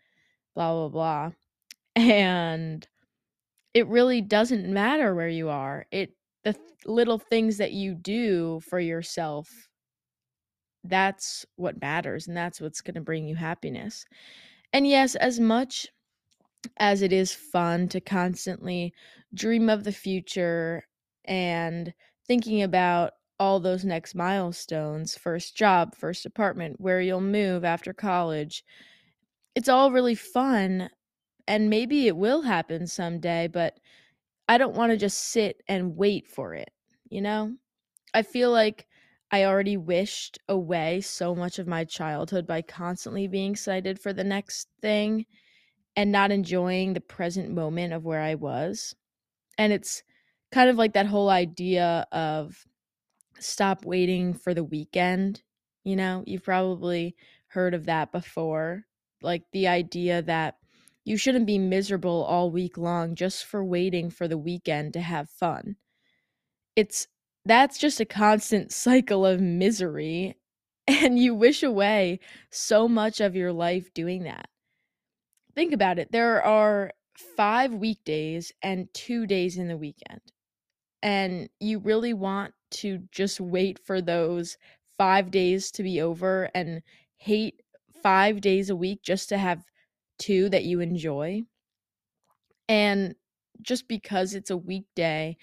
blah, 0.53 0.73
blah, 0.73 0.89
blah. 0.89 1.31
And 1.95 2.87
it 3.73 3.87
really 3.87 4.21
doesn't 4.21 4.71
matter 4.71 5.15
where 5.15 5.29
you 5.29 5.49
are. 5.49 5.85
It, 5.91 6.11
the 6.43 6.55
little 6.85 7.17
things 7.17 7.57
that 7.57 7.71
you 7.71 7.95
do 7.95 8.59
for 8.61 8.79
yourself, 8.79 9.69
that's 10.89 11.45
what 11.55 11.81
matters. 11.81 12.27
And 12.27 12.35
that's 12.35 12.61
what's 12.61 12.81
going 12.81 12.95
to 12.95 13.01
bring 13.01 13.27
you 13.27 13.35
happiness. 13.35 14.05
And 14.73 14.87
yes, 14.87 15.15
as 15.15 15.39
much 15.39 15.87
as 16.77 17.01
it 17.01 17.13
is 17.13 17.33
fun 17.33 17.87
to 17.89 18.01
constantly 18.01 18.93
dream 19.33 19.69
of 19.69 19.83
the 19.83 19.91
future 19.91 20.83
and 21.25 21.93
thinking 22.27 22.63
about 22.63 23.13
all 23.39 23.59
those 23.59 23.85
next 23.85 24.15
milestones 24.15 25.15
first 25.15 25.55
job, 25.55 25.95
first 25.95 26.25
apartment, 26.25 26.79
where 26.79 26.99
you'll 27.01 27.21
move 27.21 27.63
after 27.63 27.93
college. 27.93 28.65
It's 29.55 29.69
all 29.69 29.91
really 29.91 30.15
fun, 30.15 30.89
and 31.47 31.69
maybe 31.69 32.07
it 32.07 32.17
will 32.17 32.41
happen 32.41 32.87
someday, 32.87 33.47
but 33.47 33.79
I 34.47 34.57
don't 34.57 34.75
want 34.75 34.91
to 34.91 34.97
just 34.97 35.31
sit 35.31 35.61
and 35.67 35.95
wait 35.95 36.27
for 36.27 36.53
it, 36.53 36.69
you 37.09 37.21
know? 37.21 37.55
I 38.13 38.23
feel 38.23 38.51
like 38.51 38.87
I 39.31 39.43
already 39.43 39.77
wished 39.77 40.39
away 40.47 41.01
so 41.01 41.35
much 41.35 41.59
of 41.59 41.67
my 41.67 41.83
childhood 41.83 42.47
by 42.47 42.61
constantly 42.61 43.27
being 43.27 43.51
excited 43.51 43.99
for 43.99 44.13
the 44.13 44.23
next 44.23 44.69
thing 44.81 45.25
and 45.95 46.11
not 46.11 46.31
enjoying 46.31 46.93
the 46.93 47.01
present 47.01 47.51
moment 47.51 47.91
of 47.93 48.05
where 48.05 48.21
I 48.21 48.35
was. 48.35 48.95
And 49.57 49.73
it's 49.73 50.03
kind 50.51 50.69
of 50.69 50.77
like 50.77 50.93
that 50.93 51.07
whole 51.07 51.29
idea 51.29 52.07
of 52.11 52.65
stop 53.39 53.83
waiting 53.83 54.33
for 54.33 54.53
the 54.53 54.63
weekend. 54.63 55.43
You 55.83 55.95
know, 55.95 56.23
you've 56.25 56.43
probably 56.43 57.15
heard 57.47 57.73
of 57.73 57.85
that 57.85 58.11
before. 58.11 58.85
Like 59.21 59.43
the 59.51 59.67
idea 59.67 60.21
that 60.21 60.55
you 61.03 61.17
shouldn't 61.17 61.47
be 61.47 61.57
miserable 61.57 62.23
all 62.23 62.51
week 62.51 62.77
long 62.77 63.15
just 63.15 63.45
for 63.45 63.63
waiting 63.63 64.09
for 64.09 64.27
the 64.27 64.37
weekend 64.37 64.93
to 64.93 65.01
have 65.01 65.29
fun. 65.29 65.75
It's 66.75 67.07
that's 67.47 67.77
just 67.77 67.99
a 67.99 68.05
constant 68.05 68.71
cycle 68.71 69.25
of 69.25 69.41
misery 69.41 70.37
and 70.87 71.19
you 71.19 71.33
wish 71.35 71.63
away 71.63 72.19
so 72.51 72.87
much 72.87 73.19
of 73.19 73.35
your 73.35 73.53
life 73.53 73.93
doing 73.93 74.23
that. 74.23 74.49
Think 75.55 75.73
about 75.73 75.99
it. 75.99 76.11
There 76.11 76.41
are 76.43 76.91
5 77.35 77.73
weekdays 77.73 78.51
and 78.61 78.87
2 78.93 79.25
days 79.25 79.57
in 79.57 79.67
the 79.67 79.77
weekend 79.77 80.21
and 81.01 81.49
you 81.59 81.79
really 81.79 82.13
want 82.13 82.53
to 82.69 82.99
just 83.11 83.39
wait 83.39 83.79
for 83.79 84.01
those 84.01 84.57
five 84.97 85.31
days 85.31 85.71
to 85.71 85.83
be 85.83 86.01
over 86.01 86.49
and 86.55 86.81
hate 87.17 87.61
five 88.01 88.41
days 88.41 88.69
a 88.69 88.75
week 88.75 89.01
just 89.03 89.29
to 89.29 89.37
have 89.37 89.63
two 90.19 90.49
that 90.49 90.63
you 90.63 90.79
enjoy. 90.79 91.43
And 92.67 93.15
just 93.61 93.87
because 93.87 94.33
it's 94.33 94.49
a 94.49 94.57
weekday, 94.57 95.37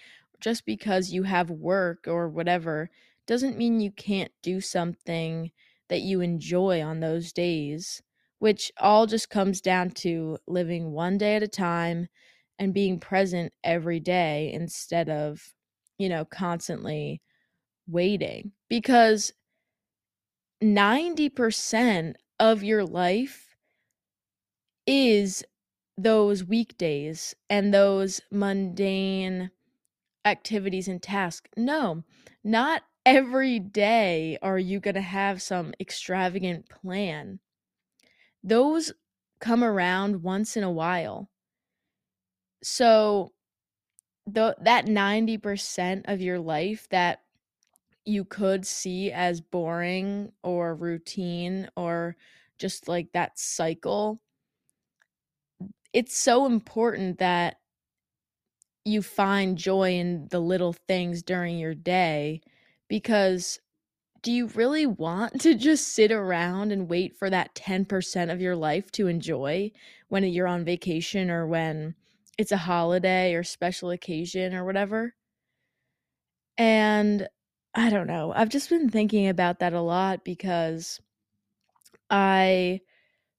just 0.45 0.67
because 0.67 1.11
you 1.11 1.23
have 1.23 1.49
work 1.49 2.07
or 2.07 2.29
whatever, 2.29 2.91
doesn't 3.27 3.57
mean 3.57 3.81
you 3.81 3.91
can't 3.91 4.31
do 4.43 4.61
something 4.61 5.51
that 5.89 6.03
you 6.03 6.21
enjoy 6.21 6.83
on 6.83 7.01
those 7.01 7.33
days, 7.33 8.03
which 8.41 8.71
all 8.79 9.07
just 9.07 9.31
comes 9.31 9.63
down 9.63 9.89
to 9.91 10.37
living 10.47 10.93
one 10.93 11.17
day 11.17 11.37
at 11.37 11.43
a 11.43 11.49
time 11.49 12.09
and 12.59 12.75
being 12.75 13.01
present 13.01 13.55
every 13.65 13.99
day 13.99 14.53
instead 14.53 15.09
of, 15.09 15.55
you 15.97 16.11
know, 16.11 16.27
constantly 16.27 17.23
waiting. 17.89 18.53
Because 18.69 19.33
90% 20.63 22.17
of 22.39 22.63
your 22.63 22.85
life 22.85 23.57
is 24.87 25.43
those 25.97 26.45
weekdays 26.45 27.35
and 27.49 27.73
those 27.73 28.21
mundane 28.31 29.51
activities 30.25 30.89
and 30.89 31.03
tasks. 31.03 31.51
No, 31.57 32.05
not 32.43 32.83
every 33.07 33.59
day 33.59 34.39
are 34.43 34.59
you 34.59 34.81
going 34.81 34.95
to 34.95 35.01
have 35.01 35.43
some 35.43 35.75
extravagant 35.81 36.69
plan. 36.69 37.39
Those 38.43 38.93
come 39.41 39.63
around 39.63 40.23
once 40.23 40.57
in 40.57 40.65
a 40.65 40.71
while. 40.71 41.29
So 42.63 43.33
the 44.27 44.57
that 44.63 44.87
90% 44.87 46.03
of 46.07 46.21
your 46.23 46.39
life 46.39 46.89
that 46.91 47.21
you 48.07 48.25
could 48.25 48.67
see 48.67 49.13
as 49.13 49.41
boring 49.41 50.33
or 50.43 50.75
routine 50.75 51.69
or 51.77 52.17
just 52.59 52.89
like 52.89 53.13
that 53.13 53.39
cycle 53.39 54.21
it's 55.95 56.17
so 56.17 56.45
important 56.45 57.19
that 57.19 57.59
you 58.85 59.03
find 59.03 59.57
joy 59.57 59.93
in 59.93 60.29
the 60.31 60.41
little 60.41 60.73
things 60.73 61.23
during 61.23 61.59
your 61.59 61.75
day 61.75 62.43
because 62.89 63.59
do 64.23 64.33
you 64.33 64.47
really 64.49 64.87
want 64.87 65.41
to 65.43 65.55
just 65.55 65.89
sit 65.89 66.13
around 66.13 66.73
and 66.73 66.89
wait 66.89 67.17
for 67.17 67.31
that 67.31 67.55
10% 67.55 68.33
of 68.33 68.41
your 68.41 68.57
life 68.57 68.91
to 68.93 69.07
enjoy 69.07 69.71
when 70.09 70.25
you're 70.25 70.47
on 70.47 70.65
vacation 70.65 71.31
or 71.31 71.47
when 71.47 71.95
it's 72.39 72.53
a 72.53 72.57
holiday 72.57 73.35
or 73.35 73.43
special 73.43 73.91
occasion 73.91 74.55
or 74.55 74.65
whatever. 74.65 75.15
And 76.59 77.29
I 77.75 77.91
don't 77.91 78.07
know. 78.07 78.33
I've 78.35 78.49
just 78.49 78.69
been 78.69 78.89
thinking 78.89 79.29
about 79.29 79.59
that 79.61 79.73
a 79.73 79.81
lot 79.81 80.25
because 80.25 81.01
I 82.11 82.81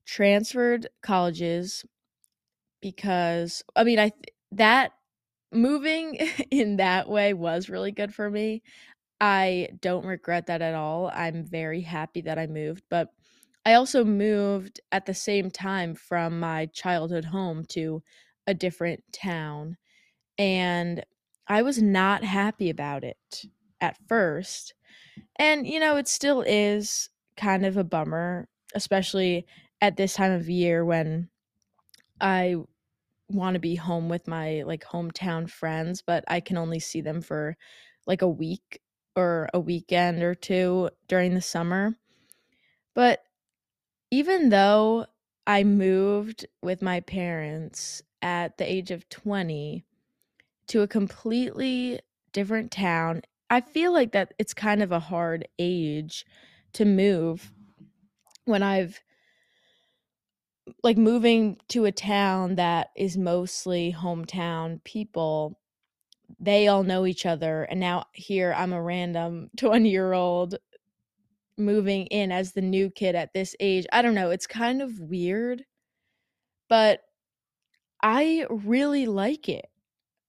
transferred 0.06 0.88
colleges 1.02 1.86
because 2.82 3.64
I 3.76 3.84
mean 3.84 4.00
I 4.00 4.12
that 4.52 4.92
moving 5.52 6.16
in 6.52 6.78
that 6.78 7.10
way 7.10 7.34
was 7.34 7.70
really 7.70 7.92
good 7.92 8.14
for 8.14 8.30
me. 8.30 8.64
I 9.22 9.70
don't 9.82 10.06
regret 10.06 10.48
that 10.48 10.62
at 10.62 10.76
all. 10.76 11.10
I'm 11.14 11.46
very 11.46 11.82
happy 11.82 12.22
that 12.22 12.38
I 12.38 12.48
moved, 12.48 12.84
but 12.90 13.10
I 13.66 13.74
also 13.74 14.04
moved 14.06 14.82
at 14.92 15.06
the 15.06 15.14
same 15.14 15.50
time 15.50 15.96
from 15.96 16.40
my 16.40 16.68
childhood 16.68 17.26
home 17.26 17.66
to 17.70 18.04
a 18.46 18.54
different 18.54 19.04
town. 19.12 19.78
And 20.38 21.04
I 21.48 21.62
was 21.62 21.82
not 21.82 22.24
happy 22.24 22.70
about 22.70 23.04
it 23.04 23.46
at 23.82 23.98
first. 24.08 24.74
And, 25.38 25.68
you 25.68 25.80
know, 25.80 25.98
it 25.98 26.08
still 26.08 26.44
is 26.46 27.10
kind 27.38 27.66
of 27.66 27.78
a 27.78 27.84
bummer, 27.84 28.48
especially 28.76 29.46
at 29.82 29.98
this 29.98 30.16
time 30.16 30.32
of 30.32 30.50
year 30.50 30.86
when 30.86 31.30
I 32.22 32.58
want 33.30 33.56
to 33.56 33.60
be 33.60 33.76
home 33.76 34.10
with 34.10 34.28
my 34.28 34.64
like 34.64 34.84
hometown 34.84 35.50
friends, 35.50 36.02
but 36.02 36.24
I 36.28 36.40
can 36.40 36.58
only 36.58 36.80
see 36.80 37.02
them 37.02 37.22
for 37.22 37.58
like 38.08 38.22
a 38.22 38.28
week 38.28 38.82
or 39.16 39.50
a 39.54 39.60
weekend 39.60 40.22
or 40.22 40.36
two 40.36 40.90
during 41.08 41.34
the 41.34 41.42
summer. 41.42 41.96
But 42.94 43.24
even 44.12 44.50
though 44.50 45.08
I 45.48 45.64
moved 45.64 46.46
with 46.62 46.82
my 46.82 47.02
parents 47.02 48.02
at 48.22 48.58
the 48.58 48.72
age 48.72 48.92
of 48.92 49.10
20 49.10 49.86
to 50.68 50.82
a 50.82 50.88
completely 50.88 52.00
different 52.32 52.72
town, 52.72 53.22
I 53.50 53.62
feel 53.62 53.94
like 53.94 54.12
that 54.14 54.34
it's 54.40 54.54
kind 54.54 54.82
of 54.82 54.92
a 54.92 55.00
hard 55.00 55.48
age 55.60 56.26
to 56.74 56.86
move 56.86 57.52
when 58.46 58.64
I've 58.64 59.02
like 60.84 60.97
moving 60.97 61.58
to 61.69 61.86
a 61.86 61.91
town 61.91 62.56
that 62.56 62.89
is 62.95 63.17
mostly 63.17 63.95
hometown 63.97 64.84
people 64.84 65.60
they 66.39 66.67
all 66.67 66.84
know 66.84 67.06
each 67.06 67.25
other 67.25 67.63
and 67.63 67.80
now 67.80 68.04
here 68.13 68.54
i'm 68.58 68.73
a 68.73 68.82
random 68.82 69.49
20 69.58 69.89
year 69.89 70.13
old 70.13 70.56
moving 71.58 72.06
in 72.08 72.32
as 72.32 72.51
the 72.51 72.62
new 72.62 72.89
kid 72.89 73.15
at 73.15 73.34
this 73.34 73.56
age. 73.62 73.86
I 73.93 74.01
don't 74.01 74.15
know 74.15 74.32
it's 74.32 74.47
kind 74.47 74.82
of 74.82 74.99
weird 74.99 75.63
but 76.67 77.01
i 78.01 78.45
really 78.49 79.06
like 79.06 79.47
it 79.49 79.67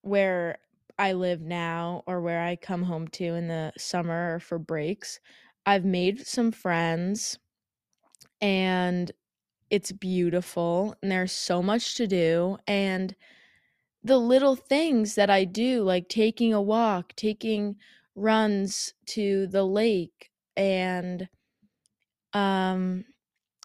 where 0.03 0.59
I 0.99 1.13
live 1.13 1.43
now 1.43 2.05
or 2.07 2.21
where 2.21 2.43
I 2.43 2.57
come 2.57 2.83
home 2.85 3.09
to 3.09 3.25
in 3.25 3.49
the 3.49 3.73
summer 3.77 4.39
for 4.39 4.59
breaks, 4.59 5.21
I've 5.67 5.85
made 5.85 6.27
some 6.27 6.53
friends 6.53 7.39
and 8.41 9.11
it's 9.71 9.93
beautiful 9.93 10.95
and 11.03 11.11
there's 11.11 11.33
so 11.33 11.63
much 11.63 11.95
to 11.97 12.07
do 12.07 12.59
and 12.67 13.15
the 14.05 14.19
little 14.19 14.57
things 14.57 15.17
that 15.17 15.31
I 15.31 15.45
do 15.45 15.83
like 15.83 16.09
taking 16.09 16.55
a 16.55 16.63
walk, 16.63 17.15
taking 17.17 17.77
runs 18.15 18.95
to 19.07 19.47
the 19.49 19.65
lake 19.65 20.31
and 20.57 21.29
um 22.33 23.05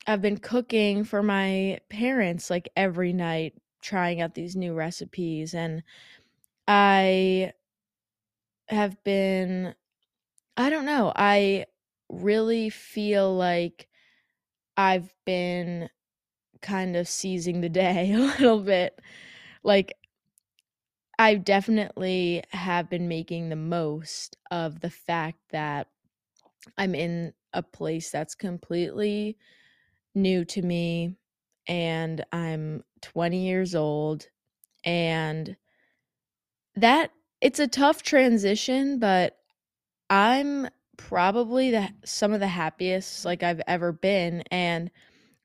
I've 0.07 0.21
been 0.21 0.37
cooking 0.37 1.03
for 1.03 1.23
my 1.23 1.79
parents 1.89 2.49
like 2.49 2.69
every 2.75 3.13
night 3.13 3.55
trying 3.81 4.21
out 4.21 4.35
these 4.35 4.55
new 4.55 4.73
recipes 4.73 5.53
and 5.53 5.83
I 6.67 7.53
have 8.69 9.01
been 9.03 9.75
I 10.57 10.69
don't 10.69 10.85
know, 10.85 11.13
I 11.15 11.65
really 12.09 12.69
feel 12.69 13.35
like 13.35 13.89
I've 14.81 15.13
been 15.25 15.89
kind 16.61 16.95
of 16.95 17.07
seizing 17.07 17.61
the 17.61 17.69
day 17.69 18.13
a 18.15 18.17
little 18.17 18.61
bit. 18.61 18.99
Like 19.63 19.93
I 21.19 21.35
definitely 21.35 22.43
have 22.49 22.89
been 22.89 23.07
making 23.07 23.49
the 23.49 23.55
most 23.55 24.37
of 24.49 24.79
the 24.79 24.89
fact 24.89 25.37
that 25.51 25.87
I'm 26.79 26.95
in 26.95 27.33
a 27.53 27.61
place 27.61 28.09
that's 28.09 28.33
completely 28.33 29.37
new 30.15 30.45
to 30.45 30.63
me 30.63 31.15
and 31.67 32.25
I'm 32.31 32.83
20 33.01 33.45
years 33.45 33.75
old 33.75 34.29
and 34.83 35.55
that 36.75 37.11
it's 37.39 37.59
a 37.59 37.67
tough 37.67 38.01
transition, 38.01 38.97
but 38.97 39.37
I'm 40.09 40.67
probably 41.09 41.71
the 41.71 41.89
some 42.05 42.33
of 42.33 42.39
the 42.39 42.47
happiest 42.47 43.25
like 43.25 43.43
I've 43.43 43.61
ever 43.67 43.91
been 43.91 44.43
and 44.51 44.91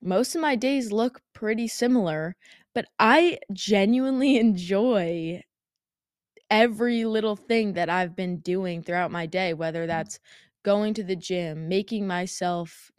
most 0.01 0.35
of 0.35 0.41
my 0.41 0.55
days 0.55 0.91
look 0.91 1.21
pretty 1.33 1.67
similar, 1.67 2.35
but 2.73 2.87
I 2.99 3.39
genuinely 3.53 4.37
enjoy 4.39 5.43
every 6.49 7.05
little 7.05 7.35
thing 7.35 7.73
that 7.73 7.89
I've 7.89 8.15
been 8.15 8.37
doing 8.39 8.81
throughout 8.83 9.11
my 9.11 9.25
day, 9.25 9.53
whether 9.53 9.85
that's 9.85 10.19
going 10.63 10.93
to 10.95 11.03
the 11.03 11.15
gym, 11.15 11.67
making 11.67 12.07
myself 12.07 12.91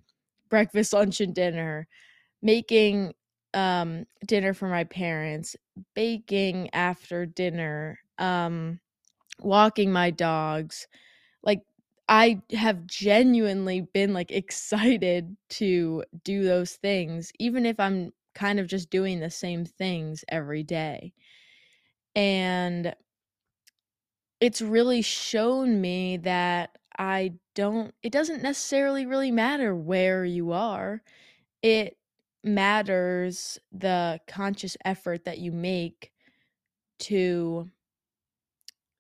breakfast, 0.49 0.93
lunch, 0.95 1.21
and 1.21 1.35
dinner, 1.35 1.89
making 2.43 3.15
um 3.55 4.07
dinner 4.27 4.55
for 4.55 4.69
my 4.69 4.85
parents, 4.85 5.57
baking 5.95 6.71
after 6.75 7.27
dinner, 7.27 8.01
um 8.19 8.81
walking 9.41 9.93
my 9.93 10.11
dogs. 10.11 10.89
Like 11.43 11.63
I 12.09 12.43
have 12.53 12.87
genuinely 12.87 13.81
been 13.83 14.15
like 14.15 14.31
excited 14.31 15.37
to 15.51 16.05
do 16.25 16.43
those 16.45 16.77
things 16.77 17.33
even 17.39 17.67
if 17.67 17.79
I'm 17.79 18.13
kind 18.35 18.59
of 18.61 18.67
just 18.67 18.91
doing 18.91 19.21
the 19.21 19.31
same 19.31 19.65
things 19.65 20.25
every 20.29 20.63
day. 20.63 21.13
And 22.15 22.95
it's 24.41 24.63
really 24.63 25.03
shown 25.03 25.81
me 25.81 26.17
that 26.19 26.79
I 26.99 27.35
don't 27.55 27.95
it 28.03 28.13
doesn't 28.13 28.43
necessarily 28.43 29.07
really 29.07 29.31
matter 29.31 29.75
where 29.75 30.25
you 30.25 30.53
are. 30.53 31.03
It 31.63 31.99
matters 32.45 33.59
the 33.73 34.21
conscious 34.29 34.77
effort 34.85 35.25
that 35.25 35.39
you 35.39 35.53
make 35.53 36.13
to 37.01 37.71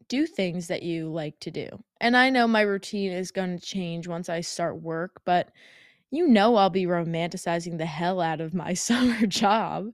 do 0.09 0.27
things 0.27 0.69
that 0.69 0.83
you 0.83 1.09
like 1.09 1.39
to 1.41 1.51
do. 1.51 1.69
And 2.01 2.17
I 2.17 2.31
know 2.31 2.49
my 2.49 2.63
routine 2.63 3.13
is 3.13 3.31
going 3.31 3.59
to 3.59 3.65
change 3.65 4.09
once 4.09 4.29
I 4.29 4.41
start 4.41 4.81
work, 4.81 5.21
but 5.25 5.51
you 6.11 6.27
know 6.27 6.57
I'll 6.57 6.71
be 6.71 6.87
romanticizing 6.87 7.79
the 7.79 7.87
hell 7.87 8.21
out 8.21 8.41
of 8.41 8.55
my 8.55 8.75
summer 8.75 9.27
job. 9.27 9.91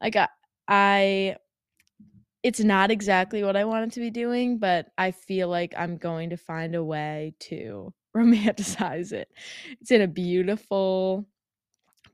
Like 0.00 0.16
I, 0.16 0.28
I 0.68 1.36
it's 2.42 2.60
not 2.60 2.90
exactly 2.90 3.42
what 3.42 3.56
I 3.56 3.64
wanted 3.64 3.92
to 3.92 4.00
be 4.00 4.10
doing, 4.10 4.58
but 4.58 4.86
I 4.96 5.10
feel 5.10 5.48
like 5.48 5.74
I'm 5.76 5.96
going 5.96 6.30
to 6.30 6.36
find 6.36 6.76
a 6.76 6.84
way 6.84 7.34
to 7.40 7.92
romanticize 8.16 9.12
it. 9.12 9.28
It's 9.80 9.90
in 9.90 10.02
a 10.02 10.08
beautiful 10.08 11.26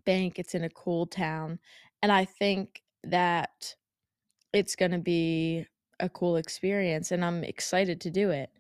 bank, 0.06 0.38
it's 0.38 0.54
in 0.54 0.64
a 0.64 0.70
cool 0.70 1.06
town, 1.06 1.58
and 2.02 2.10
I 2.10 2.24
think 2.24 2.82
that 3.04 3.74
it's 4.52 4.76
going 4.76 4.92
to 4.92 4.98
be 4.98 5.66
a 6.02 6.08
cool 6.08 6.36
experience 6.36 7.10
and 7.10 7.24
I'm 7.24 7.44
excited 7.44 8.02
to 8.02 8.10
do 8.10 8.30
it. 8.30 8.50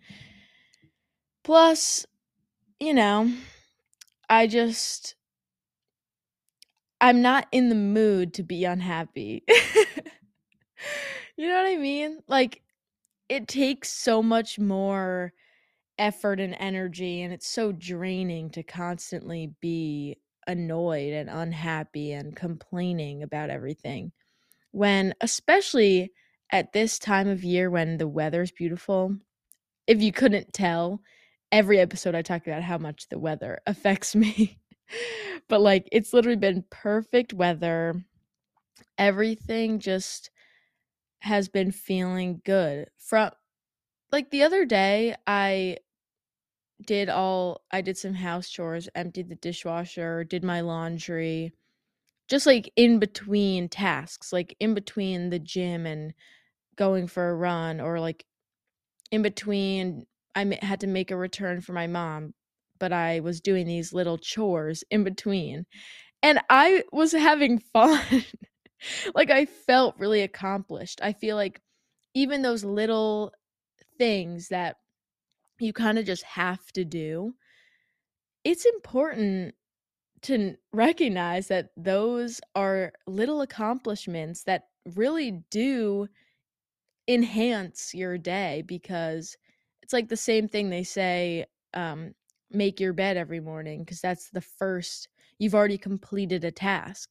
Plus, 1.44 2.06
you 2.80 2.94
know, 2.94 3.30
I 4.30 4.46
just 4.46 5.16
I'm 7.00 7.20
not 7.20 7.48
in 7.50 7.68
the 7.68 7.74
mood 7.74 8.32
to 8.34 8.44
be 8.44 8.64
unhappy. 8.64 9.42
you 11.36 11.48
know 11.48 11.56
what 11.62 11.66
I 11.66 11.76
mean? 11.76 12.20
Like 12.28 12.62
it 13.28 13.48
takes 13.48 13.90
so 13.90 14.22
much 14.22 14.58
more 14.58 15.32
effort 15.98 16.38
and 16.38 16.56
energy 16.58 17.22
and 17.22 17.32
it's 17.32 17.48
so 17.48 17.72
draining 17.72 18.50
to 18.50 18.62
constantly 18.62 19.52
be 19.60 20.16
annoyed 20.46 21.12
and 21.12 21.28
unhappy 21.28 22.12
and 22.12 22.36
complaining 22.36 23.22
about 23.24 23.50
everything. 23.50 24.12
When 24.70 25.12
especially 25.20 26.12
at 26.52 26.72
this 26.74 26.98
time 26.98 27.28
of 27.28 27.42
year 27.42 27.70
when 27.70 27.96
the 27.96 28.06
weather's 28.06 28.52
beautiful, 28.52 29.16
if 29.86 30.00
you 30.02 30.12
couldn't 30.12 30.52
tell, 30.52 31.00
every 31.50 31.80
episode 31.80 32.14
I 32.14 32.22
talk 32.22 32.46
about 32.46 32.62
how 32.62 32.78
much 32.78 33.08
the 33.08 33.18
weather 33.18 33.60
affects 33.66 34.14
me. 34.14 34.58
but 35.48 35.60
like 35.60 35.88
it's 35.90 36.12
literally 36.12 36.36
been 36.36 36.64
perfect 36.70 37.32
weather. 37.32 38.04
Everything 38.98 39.80
just 39.80 40.30
has 41.20 41.48
been 41.48 41.72
feeling 41.72 42.42
good. 42.44 42.88
From 42.98 43.30
like 44.12 44.30
the 44.30 44.42
other 44.42 44.66
day 44.66 45.16
I 45.26 45.78
did 46.84 47.08
all 47.08 47.62
I 47.70 47.80
did 47.80 47.96
some 47.96 48.14
house 48.14 48.50
chores, 48.50 48.88
emptied 48.94 49.30
the 49.30 49.36
dishwasher, 49.36 50.24
did 50.24 50.44
my 50.44 50.60
laundry, 50.60 51.52
just 52.28 52.44
like 52.44 52.70
in 52.76 52.98
between 52.98 53.68
tasks, 53.68 54.32
like 54.32 54.54
in 54.60 54.74
between 54.74 55.30
the 55.30 55.38
gym 55.38 55.86
and 55.86 56.12
going 56.76 57.06
for 57.06 57.30
a 57.30 57.34
run 57.34 57.80
or 57.80 58.00
like 58.00 58.24
in 59.10 59.22
between 59.22 60.06
I 60.34 60.58
had 60.62 60.80
to 60.80 60.86
make 60.86 61.10
a 61.10 61.16
return 61.16 61.60
for 61.60 61.72
my 61.72 61.86
mom, 61.86 62.34
but 62.78 62.92
I 62.92 63.20
was 63.20 63.40
doing 63.40 63.66
these 63.66 63.92
little 63.92 64.18
chores 64.18 64.82
in 64.90 65.04
between. 65.04 65.66
And 66.22 66.40
I 66.48 66.84
was 66.92 67.12
having 67.12 67.58
fun. 67.72 68.24
like 69.14 69.30
I 69.30 69.44
felt 69.44 69.98
really 69.98 70.22
accomplished. 70.22 71.00
I 71.02 71.12
feel 71.12 71.36
like 71.36 71.60
even 72.14 72.42
those 72.42 72.64
little 72.64 73.32
things 73.98 74.48
that 74.48 74.76
you 75.58 75.72
kind 75.72 75.98
of 75.98 76.04
just 76.04 76.24
have 76.24 76.72
to 76.72 76.84
do, 76.84 77.34
it's 78.44 78.64
important 78.64 79.54
to 80.22 80.56
recognize 80.72 81.48
that 81.48 81.70
those 81.76 82.40
are 82.54 82.92
little 83.06 83.40
accomplishments 83.40 84.44
that 84.44 84.64
really 84.94 85.42
do 85.50 86.08
enhance 87.14 87.94
your 87.94 88.18
day 88.18 88.62
because 88.66 89.36
it's 89.82 89.92
like 89.92 90.08
the 90.08 90.16
same 90.16 90.48
thing 90.48 90.70
they 90.70 90.84
say 90.84 91.44
um 91.74 92.12
make 92.50 92.80
your 92.80 92.92
bed 92.92 93.16
every 93.16 93.40
morning 93.40 93.80
because 93.84 94.00
that's 94.00 94.30
the 94.30 94.40
first 94.40 95.08
you've 95.38 95.54
already 95.54 95.78
completed 95.78 96.44
a 96.44 96.50
task 96.50 97.10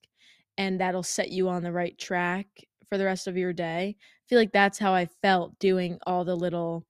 and 0.57 0.79
that'll 0.79 1.03
set 1.03 1.31
you 1.31 1.49
on 1.49 1.63
the 1.63 1.71
right 1.71 1.97
track 1.97 2.47
for 2.89 2.97
the 2.97 3.05
rest 3.05 3.27
of 3.27 3.37
your 3.37 3.53
day. 3.53 3.95
I 3.97 4.23
feel 4.27 4.37
like 4.37 4.51
that's 4.51 4.77
how 4.77 4.93
I 4.93 5.07
felt 5.21 5.57
doing 5.59 5.97
all 6.05 6.25
the 6.25 6.35
little 6.35 6.85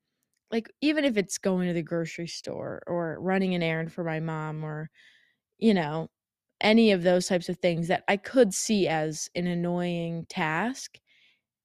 like 0.51 0.69
even 0.81 1.05
if 1.05 1.17
it's 1.17 1.37
going 1.37 1.67
to 1.67 1.73
the 1.73 1.81
grocery 1.83 2.27
store 2.27 2.81
or 2.87 3.17
running 3.21 3.55
an 3.55 3.63
errand 3.63 3.93
for 3.93 4.03
my 4.03 4.19
mom 4.19 4.63
or 4.65 4.89
you 5.59 5.73
know 5.73 6.09
any 6.61 6.91
of 6.91 7.03
those 7.03 7.27
types 7.27 7.49
of 7.49 7.57
things 7.59 7.87
that 7.87 8.03
I 8.07 8.17
could 8.17 8.53
see 8.53 8.87
as 8.87 9.29
an 9.35 9.47
annoying 9.47 10.25
task 10.29 10.99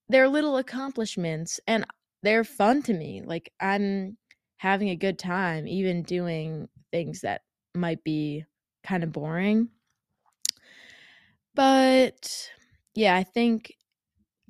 they're 0.08 0.28
little 0.28 0.56
accomplishments 0.56 1.60
and 1.66 1.84
they're 2.22 2.44
fun 2.44 2.82
to 2.82 2.94
me. 2.94 3.22
Like 3.24 3.52
I'm 3.60 4.16
having 4.58 4.88
a 4.88 4.96
good 4.96 5.18
time 5.18 5.66
even 5.68 6.02
doing 6.02 6.68
things 6.90 7.20
that 7.20 7.42
might 7.74 8.02
be 8.04 8.44
kind 8.84 9.04
of 9.04 9.12
boring. 9.12 9.68
But 11.54 12.50
yeah, 12.94 13.16
I 13.16 13.24
think 13.24 13.74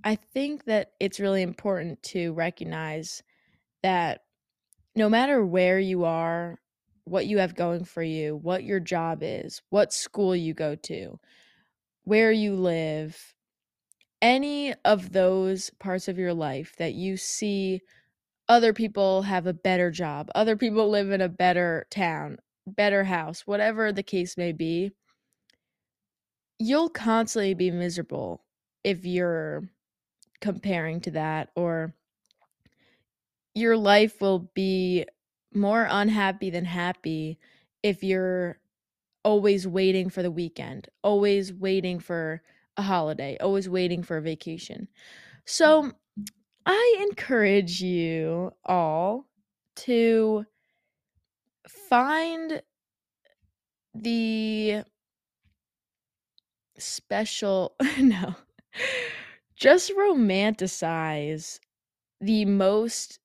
I 0.04 0.14
think 0.14 0.64
that 0.64 0.92
it's 1.00 1.20
really 1.20 1.42
important 1.42 2.02
to 2.04 2.32
recognize 2.32 3.22
that 3.82 4.20
no 4.94 5.08
matter 5.08 5.44
where 5.44 5.78
you 5.78 6.04
are, 6.04 6.58
what 7.04 7.26
you 7.26 7.38
have 7.38 7.54
going 7.54 7.84
for 7.84 8.02
you, 8.02 8.36
what 8.36 8.64
your 8.64 8.80
job 8.80 9.18
is, 9.22 9.62
what 9.70 9.92
school 9.92 10.34
you 10.34 10.54
go 10.54 10.74
to, 10.74 11.18
where 12.04 12.32
you 12.32 12.54
live, 12.54 13.35
any 14.22 14.74
of 14.84 15.12
those 15.12 15.70
parts 15.78 16.08
of 16.08 16.18
your 16.18 16.34
life 16.34 16.74
that 16.78 16.94
you 16.94 17.16
see 17.16 17.82
other 18.48 18.72
people 18.72 19.22
have 19.22 19.46
a 19.46 19.52
better 19.52 19.90
job, 19.90 20.30
other 20.34 20.56
people 20.56 20.88
live 20.90 21.10
in 21.10 21.20
a 21.20 21.28
better 21.28 21.86
town, 21.90 22.38
better 22.66 23.04
house, 23.04 23.46
whatever 23.46 23.92
the 23.92 24.02
case 24.02 24.36
may 24.36 24.52
be, 24.52 24.92
you'll 26.58 26.88
constantly 26.88 27.54
be 27.54 27.70
miserable 27.70 28.44
if 28.84 29.04
you're 29.04 29.68
comparing 30.40 31.00
to 31.00 31.10
that 31.10 31.50
or 31.56 31.94
your 33.54 33.76
life 33.76 34.20
will 34.20 34.50
be 34.54 35.04
more 35.54 35.86
unhappy 35.90 36.50
than 36.50 36.64
happy 36.64 37.38
if 37.82 38.04
you're 38.04 38.58
always 39.24 39.66
waiting 39.66 40.10
for 40.10 40.22
the 40.22 40.30
weekend, 40.30 40.88
always 41.02 41.52
waiting 41.52 41.98
for 41.98 42.42
a 42.76 42.82
holiday, 42.82 43.36
always 43.40 43.68
waiting 43.68 44.02
for 44.02 44.16
a 44.18 44.22
vacation. 44.22 44.82
Mm. 44.82 45.38
So, 45.46 45.92
I 46.66 46.98
encourage 47.08 47.80
you 47.82 48.52
all 48.64 49.26
to 49.76 50.46
find 51.68 52.62
the 53.94 54.84
special 56.78 57.74
no. 57.98 58.34
Just 59.56 59.90
romanticize 59.92 61.60
the 62.20 62.44
most 62.46 63.20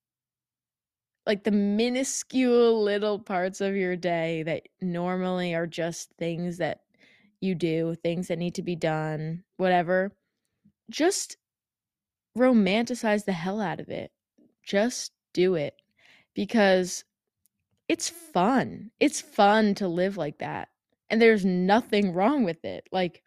like 1.26 1.44
the 1.44 1.50
minuscule 1.52 2.82
little 2.82 3.18
parts 3.18 3.60
of 3.60 3.76
your 3.76 3.96
day 3.96 4.42
that 4.42 4.68
normally 4.80 5.54
are 5.54 5.66
just 5.66 6.10
things 6.18 6.58
that 6.58 6.81
you 7.42 7.54
do, 7.54 7.94
things 7.94 8.28
that 8.28 8.38
need 8.38 8.54
to 8.56 8.62
be 8.62 8.76
done, 8.76 9.44
whatever. 9.56 10.12
Just 10.90 11.36
romanticize 12.36 13.24
the 13.24 13.32
hell 13.32 13.60
out 13.60 13.80
of 13.80 13.88
it. 13.88 14.10
Just 14.62 15.12
do 15.34 15.54
it 15.54 15.74
because 16.34 17.04
it's 17.88 18.08
fun. 18.08 18.90
It's 19.00 19.20
fun 19.20 19.74
to 19.76 19.88
live 19.88 20.16
like 20.16 20.38
that. 20.38 20.68
And 21.10 21.20
there's 21.20 21.44
nothing 21.44 22.12
wrong 22.12 22.44
with 22.44 22.64
it. 22.64 22.88
Like 22.92 23.22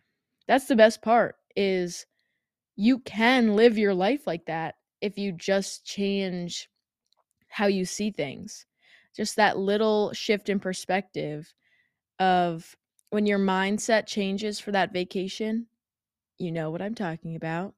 that's 0.48 0.66
the 0.66 0.76
best 0.76 1.02
part 1.02 1.36
is 1.56 2.06
you 2.76 3.00
can 3.00 3.56
live 3.56 3.78
your 3.78 3.94
life 3.94 4.28
like 4.28 4.46
that 4.46 4.76
if 5.02 5.18
you 5.18 5.32
just 5.32 5.86
change 5.86 6.70
how 7.48 7.68
you 7.68 7.86
see 7.86 8.12
things. 8.12 8.66
Just 9.16 9.36
that 9.38 9.58
little 9.58 10.12
shift 10.14 10.50
in 10.50 10.60
perspective 10.60 11.54
of 12.20 12.76
when 13.10 13.26
your 13.26 13.40
mindset 13.40 14.08
changes 14.08 14.60
for 14.60 14.72
that 14.72 14.94
vacation, 14.94 15.68
you 16.38 16.52
know 16.52 16.70
what 16.70 16.82
I'm 16.82 16.96
talking 16.96 17.36
about. 17.36 17.74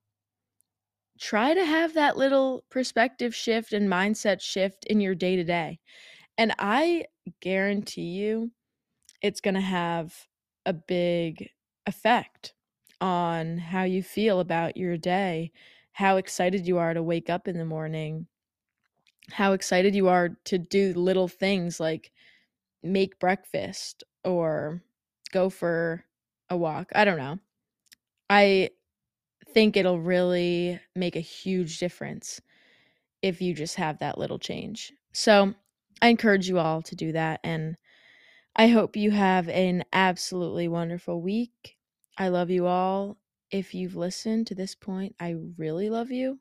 Try 1.20 1.54
to 1.54 1.66
have 1.66 1.94
that 1.96 2.18
little 2.18 2.64
perspective 2.70 3.34
shift 3.34 3.74
and 3.74 3.90
mindset 3.90 4.42
shift 4.42 4.86
in 4.86 5.00
your 5.00 5.16
day 5.16 5.36
to 5.36 5.44
day. 5.44 5.80
And 6.38 6.54
I 6.60 7.06
guarantee 7.40 8.10
you 8.10 8.52
it's 9.22 9.42
going 9.42 9.56
to 9.56 9.62
have 9.62 10.14
a 10.66 10.74
big 10.74 11.50
effect 11.88 12.54
on 13.02 13.58
how 13.58 13.84
you 13.84 14.04
feel 14.04 14.40
about 14.40 14.78
your 14.78 14.98
day, 14.98 15.52
how 15.92 16.18
excited 16.18 16.68
you 16.68 16.78
are 16.78 16.94
to 16.94 17.02
wake 17.02 17.30
up 17.30 17.48
in 17.48 17.58
the 17.58 17.66
morning, 17.66 18.28
how 19.32 19.54
excited 19.54 19.96
you 19.96 20.08
are 20.08 20.38
to 20.46 20.58
do 20.58 20.94
little 20.94 21.28
things 21.28 21.80
like 21.80 22.12
make 22.84 23.20
breakfast 23.20 24.04
or 24.24 24.82
go 25.32 25.50
for 25.50 26.04
a 26.50 26.58
walk. 26.58 26.92
I 26.96 27.06
don't 27.06 27.18
know. 27.18 27.40
I 28.30 28.72
think 29.50 29.78
it'll 29.78 30.00
really 30.02 30.80
make 30.96 31.16
a 31.16 31.22
huge 31.22 31.80
difference 31.80 32.42
if 33.22 33.42
you 33.42 33.54
just 33.54 33.76
have 33.76 34.00
that 34.00 34.18
little 34.18 34.40
change. 34.40 34.94
So, 35.14 35.54
I 36.02 36.10
encourage 36.10 36.48
you 36.50 36.60
all 36.60 36.82
to 36.84 36.96
do 36.96 37.12
that 37.14 37.40
and 37.44 37.78
I 38.56 38.68
hope 38.68 38.96
you 38.96 39.12
have 39.12 39.50
an 39.50 39.84
absolutely 39.94 40.68
wonderful 40.68 41.22
week. 41.22 41.78
I 42.18 42.30
love 42.30 42.50
you 42.50 42.68
all. 42.68 43.18
If 43.52 43.74
you've 43.76 43.96
listened 43.96 44.48
to 44.48 44.56
this 44.56 44.76
point, 44.76 45.16
I 45.20 45.36
really 45.58 45.90
love 45.90 46.12
you. 46.12 46.40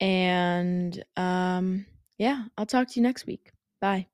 And 0.00 1.04
um 1.16 1.86
yeah, 2.18 2.44
I'll 2.58 2.66
talk 2.66 2.88
to 2.88 2.96
you 3.00 3.02
next 3.02 3.26
week. 3.26 3.52
Bye. 3.80 4.13